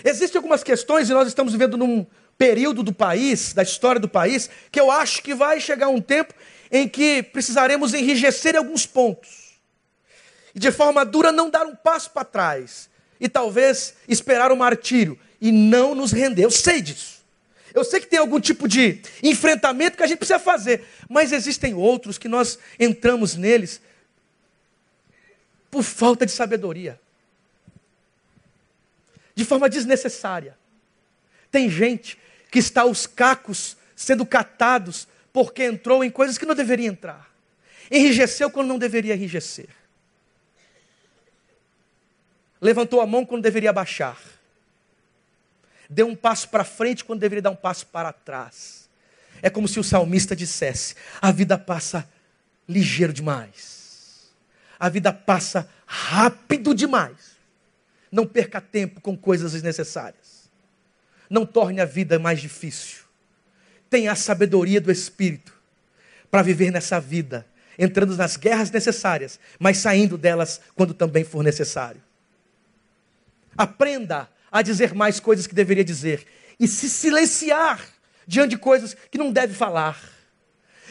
[0.04, 2.06] Existem algumas questões, e nós estamos vivendo num
[2.42, 6.34] período do país, da história do país, que eu acho que vai chegar um tempo
[6.72, 9.60] em que precisaremos enrijecer alguns pontos.
[10.52, 12.90] E de forma dura não dar um passo para trás.
[13.20, 16.42] E talvez esperar o martírio e não nos render.
[16.42, 17.24] Eu sei disso.
[17.72, 21.74] Eu sei que tem algum tipo de enfrentamento que a gente precisa fazer, mas existem
[21.74, 23.80] outros que nós entramos neles
[25.70, 27.00] por falta de sabedoria,
[29.32, 30.58] de forma desnecessária.
[31.48, 32.20] Tem gente
[32.52, 37.28] que está aos cacos sendo catados porque entrou em coisas que não deveria entrar,
[37.90, 39.70] enrijeceu quando não deveria enrijecer,
[42.60, 44.16] levantou a mão quando deveria baixar
[45.92, 48.88] deu um passo para frente quando deveria dar um passo para trás.
[49.42, 52.08] É como se o salmista dissesse: a vida passa
[52.68, 54.30] ligeiro demais,
[54.78, 57.32] a vida passa rápido demais.
[58.10, 60.21] Não perca tempo com coisas desnecessárias.
[61.32, 63.04] Não torne a vida mais difícil.
[63.88, 65.58] Tenha a sabedoria do Espírito
[66.30, 67.46] para viver nessa vida,
[67.78, 72.02] entrando nas guerras necessárias, mas saindo delas quando também for necessário.
[73.56, 76.26] Aprenda a dizer mais coisas que deveria dizer
[76.60, 77.82] e se silenciar
[78.26, 79.98] diante de coisas que não deve falar.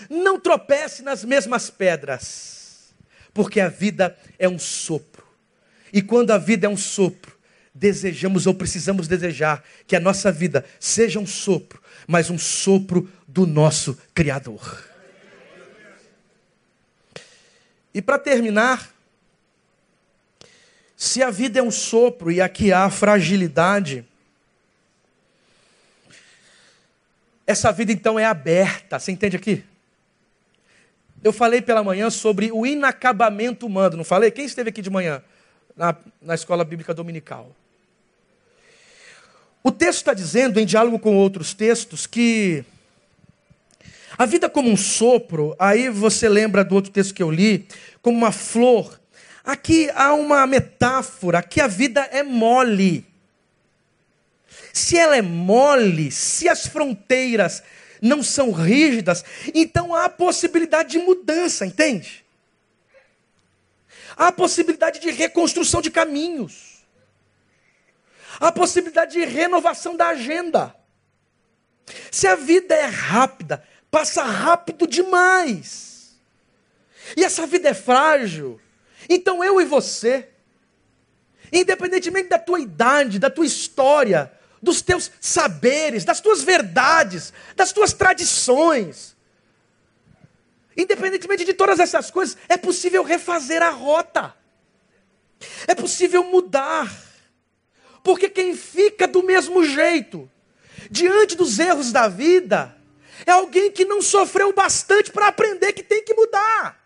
[0.10, 2.96] Não tropece nas mesmas pedras,
[3.32, 5.24] porque a vida é um sopro.
[5.94, 7.38] E quando a vida é um sopro,
[7.74, 13.48] desejamos ou precisamos desejar que a nossa vida seja um sopro, mas um sopro do
[13.48, 14.84] nosso Criador.
[17.94, 18.94] E para terminar,
[20.96, 24.06] se a vida é um sopro e aqui há fragilidade,
[27.46, 29.64] essa vida então é aberta, você entende aqui?
[31.24, 34.32] Eu falei pela manhã sobre o inacabamento humano, não falei?
[34.32, 35.22] Quem esteve aqui de manhã
[35.76, 37.56] na, na escola bíblica dominical?
[39.64, 42.64] O texto está dizendo, em diálogo com outros textos, que
[44.18, 47.68] a vida como um sopro, aí você lembra do outro texto que eu li,
[48.02, 49.02] como uma flor
[49.44, 53.06] Aqui há uma metáfora que a vida é mole.
[54.72, 57.64] Se ela é mole, se as fronteiras
[58.02, 62.24] não são rígidas, então há possibilidade de mudança, entende?
[64.16, 66.71] Há possibilidade de reconstrução de caminhos.
[68.42, 70.76] Há possibilidade de renovação da agenda.
[72.10, 76.20] Se a vida é rápida, passa rápido demais.
[77.16, 78.60] E essa vida é frágil.
[79.08, 80.28] Então eu e você,
[81.54, 87.94] independentemente da tua idade, da tua história, dos teus saberes, das tuas verdades, das tuas
[87.94, 89.16] tradições,
[90.76, 94.34] independentemente de todas essas coisas, é possível refazer a rota,
[95.68, 97.11] é possível mudar,
[98.04, 100.30] porque quem fica do mesmo jeito,
[100.90, 102.76] diante dos erros da vida,
[103.26, 106.80] é alguém que não sofreu bastante para aprender que tem que mudar.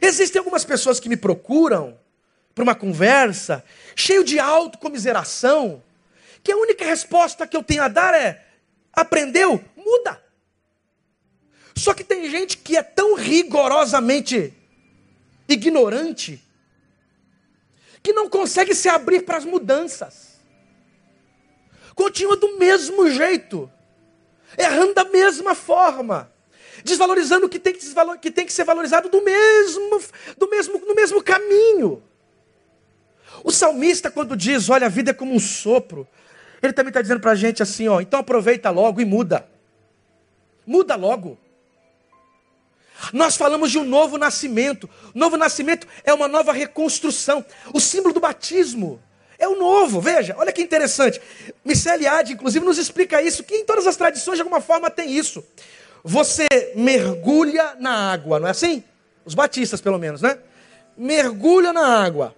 [0.00, 1.98] Existem algumas pessoas que me procuram
[2.54, 3.64] para uma conversa,
[3.96, 5.82] cheio de autocomiseração,
[6.42, 8.46] que a única resposta que eu tenho a dar é:
[8.92, 9.62] aprendeu?
[9.76, 10.22] Muda.
[11.74, 14.52] Só que tem gente que é tão rigorosamente
[15.48, 16.43] ignorante
[18.04, 20.38] que não consegue se abrir para as mudanças.
[21.96, 23.68] Continua do mesmo jeito,
[24.56, 26.32] errando da mesma forma
[26.84, 27.80] desvalorizando o que tem que,
[28.20, 30.02] que, tem que ser valorizado do mesmo,
[30.36, 32.02] do mesmo, no mesmo caminho.
[33.42, 36.06] O salmista, quando diz, olha, a vida é como um sopro,
[36.62, 39.48] ele também está dizendo para a gente assim, ó, então aproveita logo e muda.
[40.66, 41.38] Muda logo.
[43.12, 44.88] Nós falamos de um novo nascimento.
[45.14, 47.44] Novo nascimento é uma nova reconstrução.
[47.72, 49.00] O símbolo do batismo
[49.38, 50.00] é o novo.
[50.00, 51.20] Veja, olha que interessante.
[51.64, 51.98] Michel
[52.30, 55.44] inclusive, nos explica isso, que em todas as tradições, de alguma forma, tem isso
[56.04, 56.46] você
[56.76, 58.84] mergulha na água, não é assim?
[59.24, 60.38] Os batistas, pelo menos, né?
[60.98, 62.36] Mergulha na água.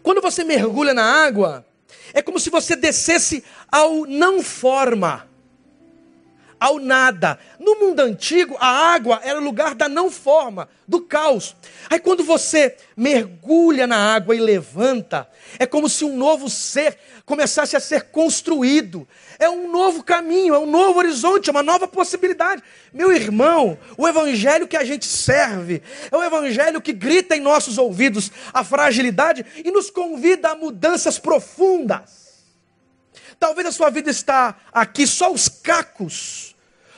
[0.00, 1.66] Quando você mergulha na água,
[2.14, 5.25] é como se você descesse ao não forma,
[6.60, 7.38] ao nada.
[7.58, 11.56] No mundo antigo, a água era lugar da não forma, do caos.
[11.90, 15.28] Aí quando você mergulha na água e levanta,
[15.58, 19.06] é como se um novo ser começasse a ser construído.
[19.38, 22.62] É um novo caminho, é um novo horizonte, é uma nova possibilidade.
[22.92, 27.78] Meu irmão, o evangelho que a gente serve é o evangelho que grita em nossos
[27.78, 32.25] ouvidos a fragilidade e nos convida a mudanças profundas.
[33.38, 36.54] Talvez a sua vida está aqui só os cacos,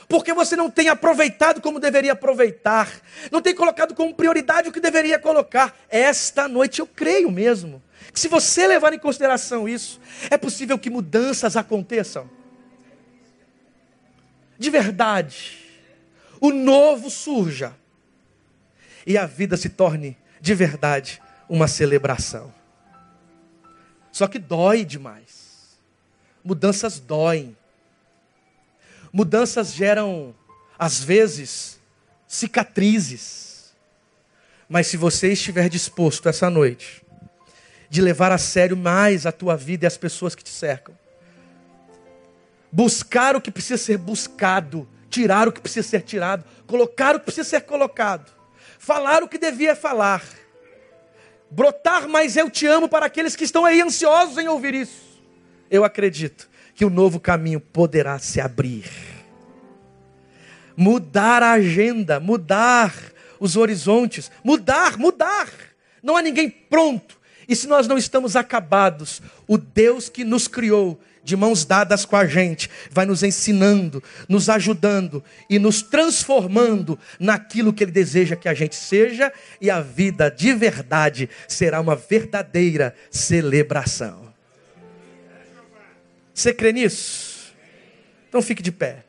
[0.07, 2.89] porque você não tem aproveitado como deveria aproveitar,
[3.31, 5.77] não tem colocado como prioridade o que deveria colocar.
[5.89, 7.81] Esta noite eu creio mesmo
[8.13, 12.29] que se você levar em consideração isso, é possível que mudanças aconteçam.
[14.57, 15.59] De verdade,
[16.41, 17.75] o novo surja
[19.05, 22.53] e a vida se torne de verdade uma celebração.
[24.11, 25.48] Só que dói demais.
[26.43, 27.55] Mudanças doem.
[29.11, 30.35] Mudanças geram,
[30.77, 31.79] às vezes,
[32.27, 33.73] cicatrizes.
[34.67, 37.03] Mas se você estiver disposto essa noite
[37.89, 40.95] de levar a sério mais a tua vida e as pessoas que te cercam,
[42.71, 47.25] buscar o que precisa ser buscado, tirar o que precisa ser tirado, colocar o que
[47.25, 48.31] precisa ser colocado,
[48.77, 50.23] falar o que devia falar,
[51.49, 55.08] brotar mais eu te amo para aqueles que estão aí ansiosos em ouvir isso.
[55.69, 58.85] Eu acredito que o novo caminho poderá se abrir.
[60.75, 62.93] Mudar a agenda, mudar
[63.39, 65.49] os horizontes, mudar, mudar.
[66.01, 67.19] Não há ninguém pronto.
[67.47, 72.15] E se nós não estamos acabados, o Deus que nos criou, de mãos dadas com
[72.15, 78.47] a gente, vai nos ensinando, nos ajudando e nos transformando naquilo que Ele deseja que
[78.47, 84.28] a gente seja, e a vida de verdade será uma verdadeira celebração.
[86.39, 87.53] Você crê nisso?
[88.29, 89.03] Então fique de pé.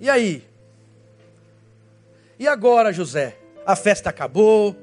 [0.00, 0.44] E aí?
[2.36, 3.38] E agora, José?
[3.64, 4.76] A festa acabou.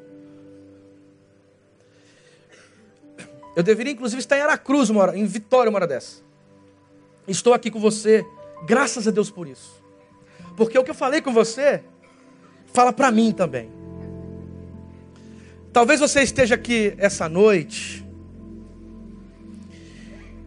[3.53, 6.21] Eu deveria, inclusive, estar em Aracruz, uma hora, em Vitória, uma hora dessa.
[7.27, 8.25] Estou aqui com você,
[8.65, 9.83] graças a Deus por isso.
[10.55, 11.83] Porque o que eu falei com você
[12.77, 13.71] fala para mim também.
[15.73, 18.05] Talvez você esteja aqui essa noite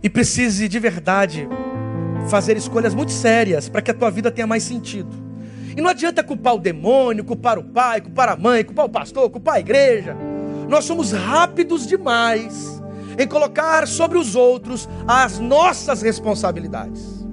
[0.00, 1.48] e precise de verdade
[2.28, 5.10] fazer escolhas muito sérias para que a tua vida tenha mais sentido.
[5.76, 9.28] E não adianta culpar o demônio, culpar o pai, culpar a mãe, culpar o pastor,
[9.28, 10.16] culpar a igreja.
[10.68, 12.80] Nós somos rápidos demais
[13.18, 17.26] em colocar sobre os outros as nossas responsabilidades.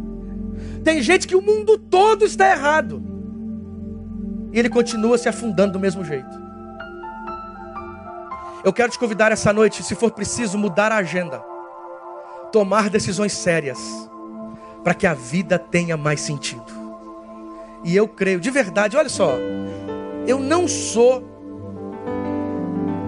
[0.84, 3.07] Tem gente que o mundo todo está errado
[4.58, 6.36] e ele continua se afundando do mesmo jeito.
[8.64, 11.44] Eu quero te convidar essa noite, se for preciso, mudar a agenda,
[12.52, 13.78] tomar decisões sérias,
[14.84, 16.66] para que a vida tenha mais sentido.
[17.84, 19.36] E eu creio, de verdade, olha só,
[20.26, 21.24] eu não sou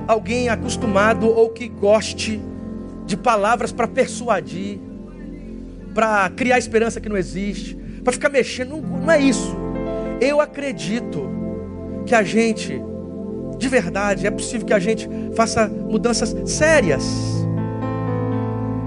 [0.08, 2.40] alguém acostumado ou que goste
[3.08, 4.80] de palavras para persuadir,
[5.96, 7.74] para criar esperança que não existe,
[8.04, 9.58] para ficar mexendo, não, não é isso.
[10.22, 11.39] Eu acredito
[12.06, 12.82] que a gente,
[13.58, 17.04] de verdade, é possível que a gente faça mudanças sérias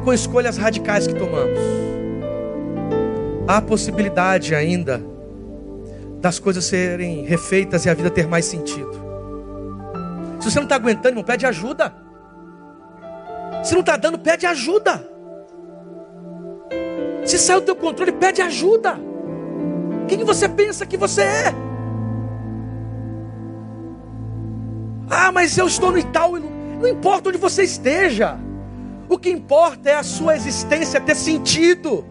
[0.04, 1.58] com escolhas radicais que tomamos.
[3.46, 5.02] Há possibilidade ainda
[6.20, 8.92] das coisas serem refeitas e a vida ter mais sentido.
[10.40, 11.92] Se você não está aguentando, irmão, pede ajuda.
[13.62, 15.08] Se não está dando, pede ajuda.
[17.24, 18.98] Se sai do teu controle, pede ajuda.
[20.08, 21.54] Quem você pensa que você é?
[25.14, 26.38] Ah, mas eu estou no Itaú.
[26.80, 28.38] Não importa onde você esteja.
[29.10, 32.02] O que importa é a sua existência ter sentido.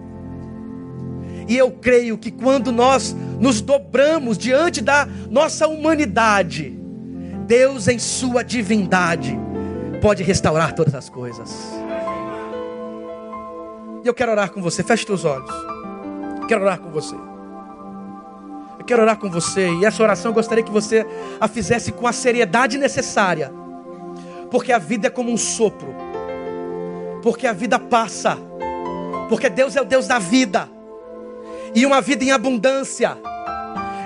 [1.48, 6.78] E eu creio que quando nós nos dobramos diante da nossa humanidade,
[7.48, 9.38] Deus, em Sua divindade,
[10.00, 11.50] pode restaurar todas as coisas.
[14.04, 14.84] E eu quero orar com você.
[14.84, 15.52] Feche os olhos.
[16.48, 17.16] Quero orar com você.
[18.82, 21.06] Eu quero orar com você e essa oração eu gostaria que você
[21.40, 23.54] a fizesse com a seriedade necessária,
[24.50, 25.94] porque a vida é como um sopro,
[27.22, 28.40] porque a vida passa,
[29.30, 30.68] porque Deus é o Deus da vida,
[31.76, 33.16] e uma vida em abundância,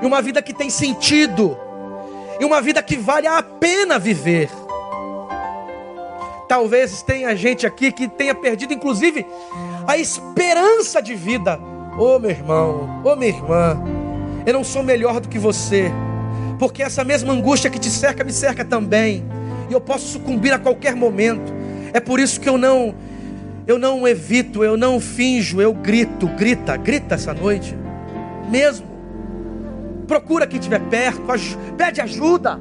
[0.04, 1.58] e uma vida que tem sentido,
[2.38, 4.50] e uma vida que vale a pena viver.
[6.50, 9.26] Talvez tenha gente aqui que tenha perdido, inclusive,
[9.88, 11.58] a esperança de vida.
[11.98, 13.82] Ô oh, meu irmão, ô oh, minha irmã,
[14.46, 15.92] eu não sou melhor do que você,
[16.60, 19.24] porque essa mesma angústia que te cerca me cerca também,
[19.70, 21.54] e eu posso sucumbir a qualquer momento.
[21.94, 22.94] É por isso que eu não
[23.68, 27.76] eu não evito, eu não finjo, eu grito, grita, grita essa noite.
[28.50, 28.86] Mesmo.
[30.08, 31.24] Procura quem estiver perto,
[31.76, 32.60] pede ajuda.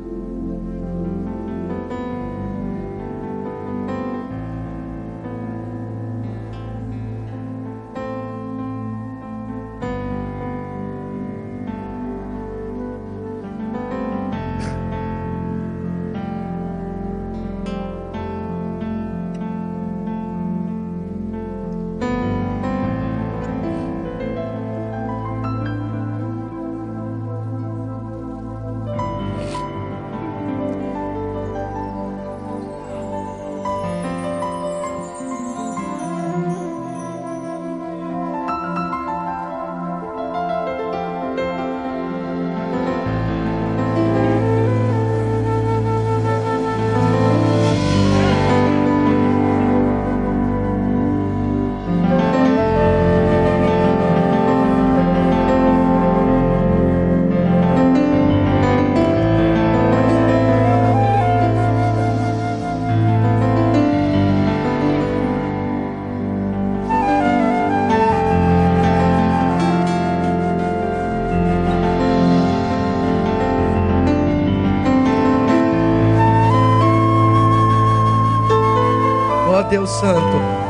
[80.00, 80.64] Santo.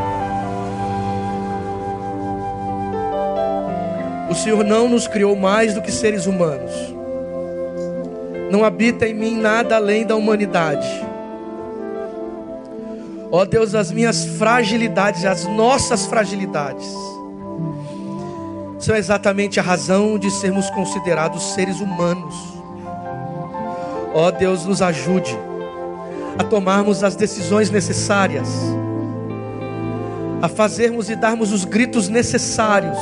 [4.30, 6.72] O Senhor não nos criou mais do que seres humanos.
[8.50, 10.88] Não habita em mim nada além da humanidade.
[13.30, 16.88] Ó oh Deus, as minhas fragilidades, as nossas fragilidades,
[18.78, 22.34] são exatamente a razão de sermos considerados seres humanos.
[24.14, 25.36] Ó oh Deus, nos ajude
[26.38, 28.48] a tomarmos as decisões necessárias,
[30.44, 32.98] a fazermos e darmos os gritos necessários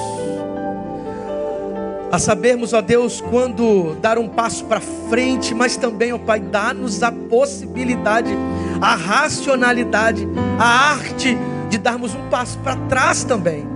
[2.13, 7.03] a sabermos, ó Deus, quando dar um passo para frente, mas também, ó Pai, dá-nos
[7.03, 8.31] a possibilidade,
[8.81, 11.37] a racionalidade, a arte
[11.69, 13.67] de darmos um passo para trás também.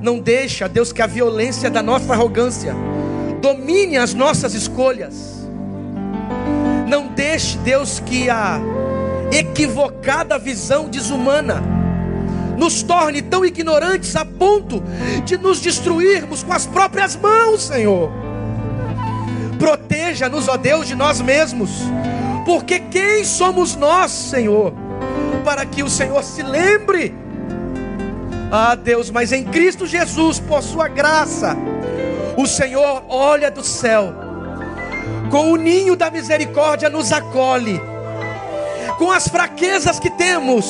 [0.00, 2.72] Não deixa, Deus, que a violência da nossa arrogância
[3.40, 5.48] domine as nossas escolhas.
[6.86, 8.60] Não deixe, Deus, que a
[9.32, 11.75] equivocada visão desumana
[12.56, 14.82] nos torne tão ignorantes a ponto
[15.24, 18.10] de nos destruirmos com as próprias mãos, Senhor.
[19.58, 21.70] Proteja-nos, ó Deus, de nós mesmos,
[22.44, 24.72] porque quem somos nós, Senhor,
[25.44, 27.14] para que o Senhor se lembre?
[28.50, 31.56] Ah, Deus, mas em Cristo Jesus, por Sua graça,
[32.36, 34.12] o Senhor olha do céu,
[35.30, 37.80] com o ninho da misericórdia nos acolhe,
[38.98, 40.64] com as fraquezas que temos,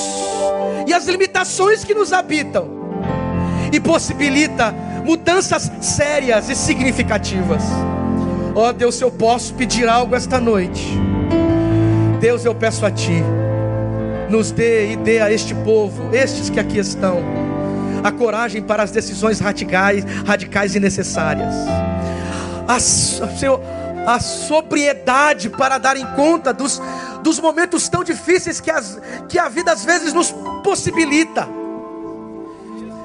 [0.86, 2.68] e as limitações que nos habitam,
[3.72, 4.72] e possibilita
[5.04, 7.62] mudanças sérias e significativas.
[8.54, 10.82] Ó oh, Deus, se eu posso pedir algo esta noite,
[12.20, 13.22] Deus, eu peço a Ti,
[14.30, 17.22] nos dê e dê a este povo, estes que aqui estão,
[18.02, 21.54] a coragem para as decisões radicais, radicais e necessárias.
[22.66, 23.60] A, Senhor,
[24.06, 26.80] a sobriedade para darem conta dos,
[27.22, 30.34] dos momentos tão difíceis que, as, que a vida às vezes nos
[30.66, 31.48] possibilita.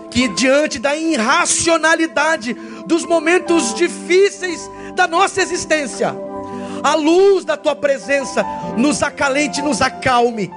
[0.09, 2.53] Que diante da irracionalidade
[2.87, 4.59] dos momentos difíceis
[4.95, 6.13] da nossa existência,
[6.83, 8.43] a luz da tua presença
[8.75, 10.51] nos acalente, nos acalme.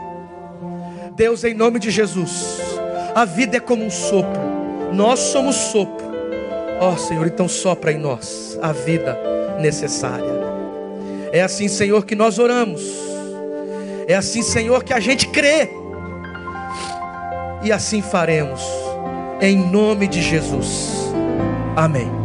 [1.15, 2.59] Deus, em nome de Jesus,
[3.15, 4.41] a vida é como um sopro,
[4.93, 6.05] nós somos sopro.
[6.81, 9.17] Ó oh, Senhor, então sopra em nós a vida
[9.61, 10.43] necessária.
[11.31, 13.05] É assim, Senhor, que nós oramos
[14.07, 15.69] é assim, Senhor, que a gente crê.
[17.65, 18.63] E assim faremos.
[19.41, 21.13] Em nome de Jesus.
[21.75, 22.24] Amém.